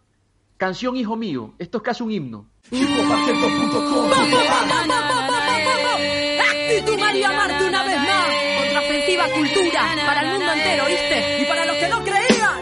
Canción 0.56 0.94
Hijo 0.94 1.16
Mío. 1.16 1.54
Esto 1.58 1.78
es 1.78 1.82
casi 1.82 2.02
un 2.02 2.10
himno. 2.10 2.46
Actitud 2.70 3.04
María 6.98 7.32
Marte 7.32 7.66
una 7.66 7.84
vez 7.84 7.96
más. 7.96 8.26
Contraofensiva 8.60 9.24
cultura 9.30 9.88
para 10.04 10.20
el 10.20 10.28
mundo 10.28 10.52
entero. 10.52 10.84
Y 11.40 11.44
para 11.44 11.64
los 11.66 11.76
que 11.76 11.88
no 11.88 12.02
creían. 12.02 12.56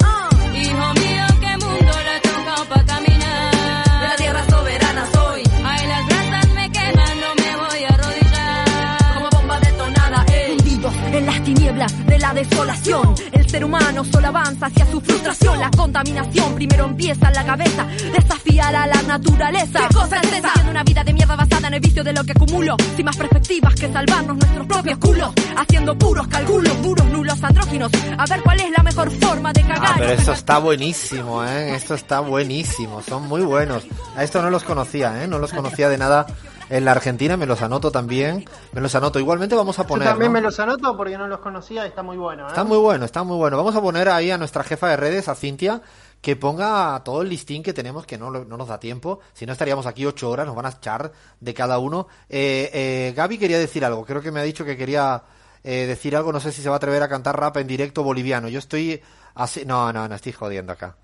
Hijo 0.55 0.95
mío, 0.95 1.27
qué 1.41 1.53
mundo 1.65 1.93
le 2.09 2.21
toca 2.21 2.65
para 2.69 2.85
caminar. 2.85 3.55
De 4.01 4.09
la 4.09 4.17
tierra 4.17 4.45
soberana 4.49 5.07
soy. 5.13 5.43
Ay, 5.65 5.87
las 5.87 6.07
brasas 6.07 6.49
me 6.55 6.71
queman, 6.71 7.21
no 7.21 7.35
me 7.35 7.57
voy 7.57 7.85
a 7.85 7.89
arrodillar. 7.89 9.15
Como 9.15 9.31
bomba 9.31 9.61
detonada, 9.61 10.25
eh. 10.33 10.57
Hundidos 10.59 10.95
en 11.13 11.27
las 11.27 11.43
tinieblas 11.45 12.07
de 12.07 12.19
la 12.19 12.35
desolación. 12.35 13.15
El 13.49 13.53
ser 13.53 13.65
humano 13.65 14.05
solo 14.05 14.29
avanza 14.29 14.67
hacia 14.67 14.85
su 14.91 15.01
frustración. 15.01 15.59
La 15.59 15.71
contaminación 15.71 16.55
primero 16.55 16.85
empieza 16.85 17.29
en 17.29 17.35
la 17.35 17.47
cabeza. 17.47 17.87
Desafiar 18.13 18.77
a 18.77 18.87
la 18.87 19.01
naturaleza. 19.05 19.89
¿Qué 19.89 19.95
cosa 19.95 20.21
es 20.21 20.33
esa? 20.35 20.49
Haciendo 20.49 20.71
una 20.71 20.85
vida 20.85 21.03
de 21.03 21.15
mierda 21.15 21.35
basada 21.35 21.69
en 21.69 21.75
el 21.75 21.81
vicio 21.81 22.05
de 22.05 22.13
lo 22.13 22.25
que 22.25 22.33
acumulo. 22.33 22.77
Sin 22.95 23.07
más 23.07 23.17
perspectivas 23.17 23.75
que 23.75 23.91
salvarnos 23.91 24.37
nuestros 24.37 24.67
propios 24.67 24.99
culos. 24.99 25.33
Haciendo 25.57 25.97
puros 25.97 26.29
cálculos, 26.29 26.83
duros, 26.83 27.07
nulos, 27.07 27.43
andróginos. 27.43 27.91
A 28.19 28.27
ver 28.27 28.43
cuál 28.43 28.61
es 28.61 28.71
la 28.71 28.83
mejor 28.83 29.11
forma 29.13 29.51
de 29.55 29.63
cagar. 29.63 29.93
Ah, 29.93 29.95
pero 29.97 30.13
esto 30.13 30.33
está 30.33 30.59
buenísimo, 30.59 31.43
¿eh? 31.43 31.75
Esto 31.75 31.95
está 31.95 32.21
buenísimo. 32.21 33.01
Son 33.01 33.29
muy 33.29 33.41
buenos. 33.41 33.85
A 34.15 34.25
esto 34.25 34.43
no 34.43 34.51
los 34.51 34.63
conocía, 34.63 35.25
¿eh? 35.25 35.27
No 35.27 35.39
los 35.39 35.55
conocía 35.55 35.89
de 35.89 35.97
nada 35.97 36.27
en 36.69 36.85
la 36.85 36.93
Argentina, 36.93 37.37
me 37.37 37.47
los 37.47 37.63
anoto 37.63 37.91
también, 37.91 38.45
me 38.73 38.81
los 38.81 38.95
anoto. 38.95 39.19
Igualmente 39.19 39.55
vamos 39.55 39.79
a 39.79 39.87
poner. 39.87 40.07
Yo 40.07 40.13
también 40.13 40.33
¿no? 40.33 40.39
me 40.39 40.43
los 40.43 40.59
anoto 40.61 40.97
porque 40.97 41.17
no 41.17 41.29
los 41.29 41.41
conocía 41.41 41.85
y 41.85 41.89
está 41.89 42.03
muy 42.03 42.17
bueno. 42.17 42.45
¿eh? 42.45 42.49
Está 42.49 42.65
muy 42.65 42.79
bueno, 42.79 43.05
está 43.05 43.23
muy 43.25 43.37
bueno. 43.37 43.57
Vamos 43.57 43.75
a 43.75 43.81
poner 43.81 44.09
ahí 44.09 44.31
a 44.31 44.39
nuestra 44.39 44.65
jefa 44.65 44.89
de 44.89 44.97
redes, 44.97 45.29
a 45.29 45.35
Cintia, 45.35 45.83
que 46.21 46.37
ponga 46.37 47.01
todo 47.05 47.23
el 47.23 47.29
listín 47.29 47.63
que 47.63 47.73
tenemos, 47.73 48.07
que 48.07 48.19
no, 48.19 48.31
no 48.31 48.57
nos 48.57 48.69
da 48.69 48.79
tiempo. 48.79 49.21
Si 49.33 49.47
no 49.47 49.53
estaríamos 49.53 49.87
aquí 49.87 50.05
ocho 50.05 50.31
horas, 50.31 50.47
nos 50.47 50.57
van 50.57 50.67
a 50.67 50.71
echar 50.71 51.13
de 51.41 51.55
cada 51.55 51.79
uno. 51.79 52.09
Eh, 52.29 52.71
eh, 52.73 53.13
Gaby 53.17 53.39
quería 53.39 53.59
decir 53.59 53.85
algo, 53.85 54.05
creo 54.05 54.21
que 54.21 54.33
me 54.33 54.41
ha 54.41 54.45
dicho 54.45 54.65
que 54.65 54.77
quería 54.77 55.23
eh, 55.63 55.87
decir 55.87 56.17
algo, 56.17 56.33
no 56.33 56.41
sé 56.41 56.53
si 56.53 56.63
se 56.63 56.69
va 56.69 56.77
a 56.77 56.79
atrever 56.79 57.03
a 57.03 57.09
cantar 57.09 57.39
rap 57.39 57.57
en 57.57 57.67
directo 57.67 58.03
boliviano. 58.03 58.49
Yo 58.49 58.59
estoy 58.59 59.01
así, 59.35 59.65
no, 59.65 59.93
no, 59.93 60.09
no 60.09 60.15
estoy 60.15 60.33
jodiendo 60.33 60.73
acá. 60.73 60.97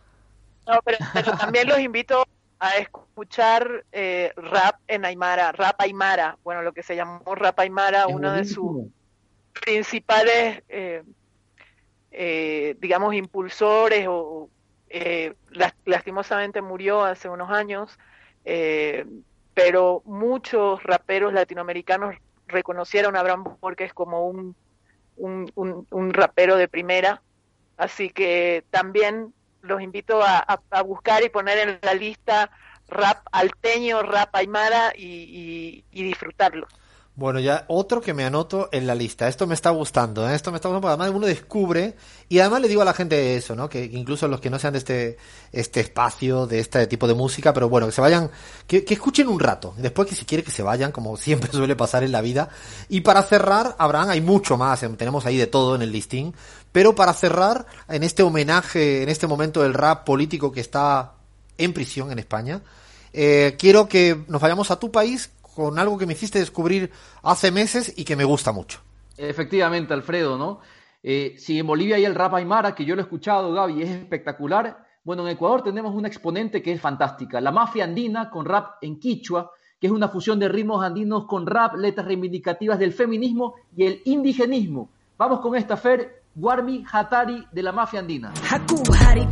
No, 0.66 0.78
pero, 0.84 0.98
pero 1.12 1.36
también 1.36 1.68
los 1.68 1.78
invito 1.78 2.24
a 2.58 2.76
escuchar 2.78 3.84
eh, 3.92 4.32
rap 4.36 4.76
en 4.86 5.04
Aymara, 5.04 5.52
rap 5.52 5.80
Aymara, 5.80 6.38
bueno, 6.42 6.62
lo 6.62 6.72
que 6.72 6.82
se 6.82 6.96
llamó 6.96 7.34
rap 7.34 7.58
Aymara, 7.60 8.06
Es 8.08 8.14
uno 8.14 8.32
de 8.32 8.44
sus 8.44 8.86
principales, 9.64 10.62
eh, 10.68 11.02
eh, 12.10 12.76
digamos, 12.78 13.14
impulsores, 13.14 14.06
o 14.08 14.50
eh, 14.88 15.34
las- 15.50 15.74
lastimosamente 15.84 16.62
murió 16.62 17.04
hace 17.04 17.28
unos 17.28 17.50
años, 17.50 17.98
pero 19.54 20.02
muchos 20.04 20.82
raperos 20.82 21.32
latinoamericanos 21.32 22.14
reconocieron 22.46 23.16
a 23.16 23.20
Abraham 23.20 23.44
Borges 23.60 23.92
como 23.94 24.26
un, 24.28 24.56
un, 25.16 25.50
un, 25.54 25.86
un 25.90 26.12
rapero 26.12 26.56
de 26.56 26.68
primera, 26.68 27.22
así 27.76 28.10
que 28.10 28.64
también 28.70 29.34
los 29.64 29.80
invito 29.82 30.22
a, 30.22 30.60
buscar 30.84 31.22
y 31.24 31.28
poner 31.28 31.58
en 31.58 31.78
la 31.82 31.94
lista 31.94 32.50
rap 32.88 33.26
alteño, 33.32 34.02
rap 34.02 34.34
aymara 34.36 34.92
y, 34.96 35.84
y- 35.90 36.02
disfrutarlo. 36.02 36.66
Bueno, 37.16 37.38
ya 37.38 37.64
otro 37.68 38.00
que 38.00 38.12
me 38.12 38.24
anoto 38.24 38.68
en 38.72 38.88
la 38.88 38.94
lista. 38.96 39.28
Esto 39.28 39.46
me 39.46 39.54
está 39.54 39.70
gustando, 39.70 40.28
¿eh? 40.28 40.34
Esto 40.34 40.50
me 40.50 40.56
está 40.56 40.68
gustando 40.68 40.80
porque 40.80 41.00
además 41.00 41.16
uno 41.16 41.26
descubre 41.28 41.94
y 42.28 42.40
además 42.40 42.60
le 42.60 42.66
digo 42.66 42.82
a 42.82 42.84
la 42.84 42.92
gente 42.92 43.36
eso, 43.36 43.54
¿no? 43.54 43.68
Que 43.68 43.84
incluso 43.84 44.26
los 44.26 44.40
que 44.40 44.50
no 44.50 44.58
sean 44.58 44.72
de 44.72 44.80
este 44.80 45.16
este 45.52 45.78
espacio, 45.78 46.48
de 46.48 46.58
este 46.58 46.88
tipo 46.88 47.06
de 47.06 47.14
música, 47.14 47.52
pero 47.52 47.68
bueno, 47.68 47.86
que 47.86 47.92
se 47.92 48.00
vayan, 48.00 48.32
que, 48.66 48.84
escuchen 48.88 49.28
un 49.28 49.38
rato. 49.38 49.74
Después 49.76 50.08
que 50.08 50.16
si 50.16 50.24
quiere 50.24 50.42
que 50.42 50.50
se 50.50 50.64
vayan, 50.64 50.90
como 50.90 51.16
siempre 51.16 51.52
suele 51.52 51.76
pasar 51.76 52.02
en 52.02 52.10
la 52.10 52.20
vida. 52.20 52.48
Y 52.88 53.02
para 53.02 53.22
cerrar, 53.22 53.76
Abraham, 53.78 54.10
hay 54.10 54.20
mucho 54.20 54.56
más, 54.56 54.82
eh, 54.82 54.88
tenemos 54.88 55.24
ahí 55.24 55.36
de 55.36 55.46
todo 55.46 55.76
en 55.76 55.82
el 55.82 55.92
listín. 55.92 56.34
Pero 56.74 56.96
para 56.96 57.12
cerrar, 57.12 57.66
en 57.88 58.02
este 58.02 58.24
homenaje, 58.24 59.04
en 59.04 59.08
este 59.08 59.28
momento 59.28 59.62
del 59.62 59.74
rap 59.74 60.04
político 60.04 60.50
que 60.50 60.58
está 60.58 61.12
en 61.56 61.72
prisión 61.72 62.10
en 62.10 62.18
España, 62.18 62.62
eh, 63.12 63.54
quiero 63.56 63.88
que 63.88 64.24
nos 64.26 64.42
vayamos 64.42 64.72
a 64.72 64.80
tu 64.80 64.90
país 64.90 65.30
con 65.54 65.78
algo 65.78 65.96
que 65.96 66.04
me 66.04 66.14
hiciste 66.14 66.40
descubrir 66.40 66.90
hace 67.22 67.52
meses 67.52 67.92
y 67.96 68.04
que 68.04 68.16
me 68.16 68.24
gusta 68.24 68.50
mucho. 68.50 68.80
Efectivamente, 69.16 69.94
Alfredo, 69.94 70.36
¿no? 70.36 70.58
Eh, 71.00 71.36
si 71.38 71.60
en 71.60 71.66
Bolivia 71.68 71.94
hay 71.94 72.06
el 72.06 72.14
rap 72.16 72.34
aymara, 72.34 72.74
que 72.74 72.84
yo 72.84 72.96
lo 72.96 73.02
he 73.02 73.04
escuchado, 73.04 73.52
Gaby, 73.52 73.80
es 73.80 73.90
espectacular. 73.90 74.84
Bueno, 75.04 75.22
en 75.22 75.32
Ecuador 75.32 75.62
tenemos 75.62 75.94
una 75.94 76.08
exponente 76.08 76.60
que 76.60 76.72
es 76.72 76.80
fantástica, 76.80 77.40
la 77.40 77.52
mafia 77.52 77.84
andina 77.84 78.28
con 78.30 78.46
rap 78.46 78.82
en 78.82 78.98
quichua, 78.98 79.52
que 79.80 79.86
es 79.86 79.92
una 79.92 80.08
fusión 80.08 80.40
de 80.40 80.48
ritmos 80.48 80.82
andinos 80.84 81.26
con 81.26 81.46
rap, 81.46 81.76
letras 81.76 82.04
reivindicativas 82.04 82.80
del 82.80 82.92
feminismo 82.92 83.54
y 83.76 83.84
el 83.84 84.02
indigenismo. 84.06 84.90
Vamos 85.16 85.38
con 85.38 85.54
esta 85.54 85.76
Fer, 85.76 86.23
Guarmi 86.36 86.84
Hatari 86.92 87.46
de 87.52 87.62
la 87.62 87.72
mafia 87.72 88.00
andina. 88.00 88.32
Haku 88.50 88.92
hari 88.92 89.24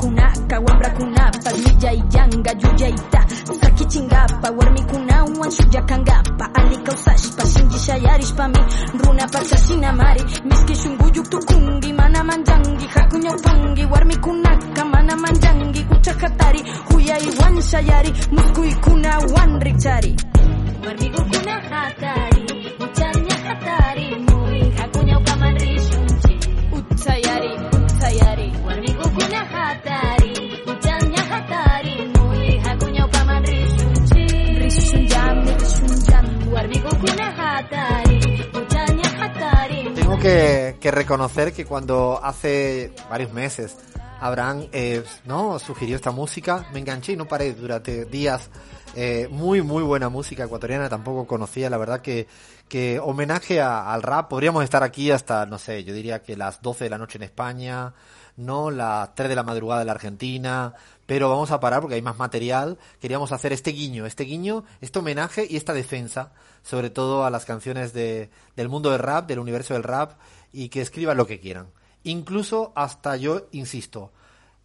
Tengo 39.95 40.19
que, 40.19 40.91
reconocer 40.91 41.53
que 41.53 41.65
cuando 41.65 42.21
hace 42.23 42.93
varios 43.09 43.33
meses 43.33 43.77
Abraham 44.21 44.69
eh, 44.73 45.03
no 45.25 45.59
sugirió 45.59 45.97
esta 45.97 46.11
música, 46.11 46.67
me 46.73 46.81
enganché 46.81 47.13
y 47.13 47.17
no 47.17 47.27
paré. 47.27 47.55
Durante 47.55 48.05
días. 48.05 48.51
Eh, 48.95 49.27
muy, 49.31 49.63
muy 49.63 49.83
buena 49.83 50.11
música 50.11 50.45
ecuatoriana, 50.45 50.91
tampoco 50.91 51.27
conocía, 51.27 51.71
la 51.71 51.79
verdad 51.79 52.03
que, 52.03 52.27
que 52.69 53.01
homenaje 53.01 53.59
al 53.59 54.03
rap, 54.03 54.29
podríamos 54.29 54.65
estar 54.65 54.83
aquí 54.83 55.11
hasta, 55.11 55.47
no 55.47 55.59
sé, 55.59 55.83
yo 55.83 55.95
diría 55.95 56.23
que 56.23 56.37
las 56.37 56.61
12 56.61 56.85
de 56.85 56.91
la 56.91 56.99
noche 56.99 57.17
en 57.17 57.23
España, 57.23 57.95
no 58.37 58.71
las 58.71 59.15
3 59.15 59.31
de 59.31 59.35
la 59.35 59.45
madrugada 59.45 59.81
en 59.81 59.87
la 59.87 59.95
Argentina, 59.95 60.75
pero 61.13 61.29
vamos 61.29 61.51
a 61.51 61.61
parar 61.61 61.83
porque 61.83 61.97
hay 61.97 62.01
más 62.01 62.17
material. 62.17 62.79
Queríamos 62.99 63.33
hacer 63.33 63.53
este 63.53 63.71
guiño, 63.73 64.07
este 64.07 64.25
guiño, 64.25 64.65
este 64.81 64.99
homenaje 64.99 65.47
y 65.47 65.59
esta 65.59 65.75
defensa, 65.75 66.33
sobre 66.63 66.89
todo 66.89 67.27
a 67.27 67.31
las 67.31 67.45
canciones 67.45 67.93
de, 67.93 68.31
del 68.57 68.71
mundo 68.71 68.91
del 68.91 69.01
rap, 69.01 69.27
del 69.27 69.39
universo 69.39 69.75
del 69.75 69.83
rap, 69.83 70.13
y 70.55 70.71
que 70.71 70.81
escriban 70.81 71.19
lo 71.19 71.27
que 71.27 71.39
quieran. 71.39 71.67
Incluso 72.05 72.73
hasta 72.75 73.17
yo 73.17 73.47
insisto, 73.53 74.11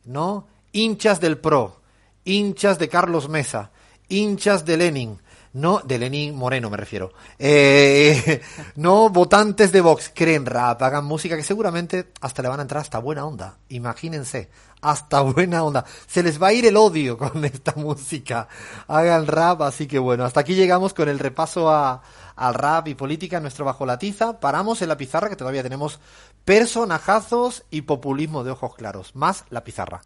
¿no? 0.06 0.48
Hinchas 0.72 1.20
del 1.20 1.38
PRO, 1.38 1.82
hinchas 2.24 2.80
de 2.80 2.88
Carlos 2.88 3.28
Mesa, 3.28 3.72
hinchas 4.08 4.64
de 4.64 4.78
Lenin, 4.78 5.20
no, 5.52 5.82
de 5.84 6.00
Lenin 6.00 6.34
Moreno 6.34 6.70
me 6.70 6.78
refiero, 6.78 7.12
eh, 7.38 8.42
no 8.78 9.10
votantes 9.10 9.74
de 9.74 9.82
Vox, 9.82 10.12
creen 10.16 10.46
rap, 10.46 10.82
hagan 10.82 11.04
música 11.04 11.36
que 11.36 11.44
seguramente 11.44 12.14
hasta 12.22 12.42
le 12.42 12.48
van 12.48 12.60
a 12.60 12.62
entrar 12.62 12.80
hasta 12.82 13.00
buena 13.00 13.26
onda, 13.26 13.58
imagínense, 13.68 14.50
hasta 14.82 15.22
buena 15.22 15.64
onda, 15.64 15.86
se 16.08 16.24
les 16.24 16.42
va 16.42 16.48
a 16.48 16.54
ir 16.54 16.66
el 16.66 16.78
odio 16.78 17.18
con 17.20 17.44
esta 17.46 17.74
música, 17.76 18.48
hagan 18.88 19.28
rap, 19.28 19.62
así 19.62 19.88
que 19.88 20.00
bueno, 20.00 20.26
hasta 20.26 20.42
aquí 20.42 20.56
llegamos 20.56 20.94
con 20.94 21.10
el 21.10 21.20
repaso 21.20 21.70
a, 21.70 22.02
al 22.36 22.54
rap 22.54 22.88
y 22.88 22.96
política 22.96 23.38
en 23.38 23.44
nuestro 23.44 23.66
Bajo 23.66 23.86
la 23.86 23.98
Tiza, 24.00 24.40
paramos 24.40 24.82
en 24.82 24.90
la 24.90 24.98
pizarra 24.98 25.30
que 25.30 25.36
todavía 25.36 25.64
tenemos 25.64 26.00
personajazos 26.46 27.66
y 27.70 27.82
populismo 27.82 28.44
de 28.44 28.52
ojos 28.52 28.76
claros, 28.76 29.16
más 29.16 29.46
la 29.50 29.64
pizarra. 29.64 30.02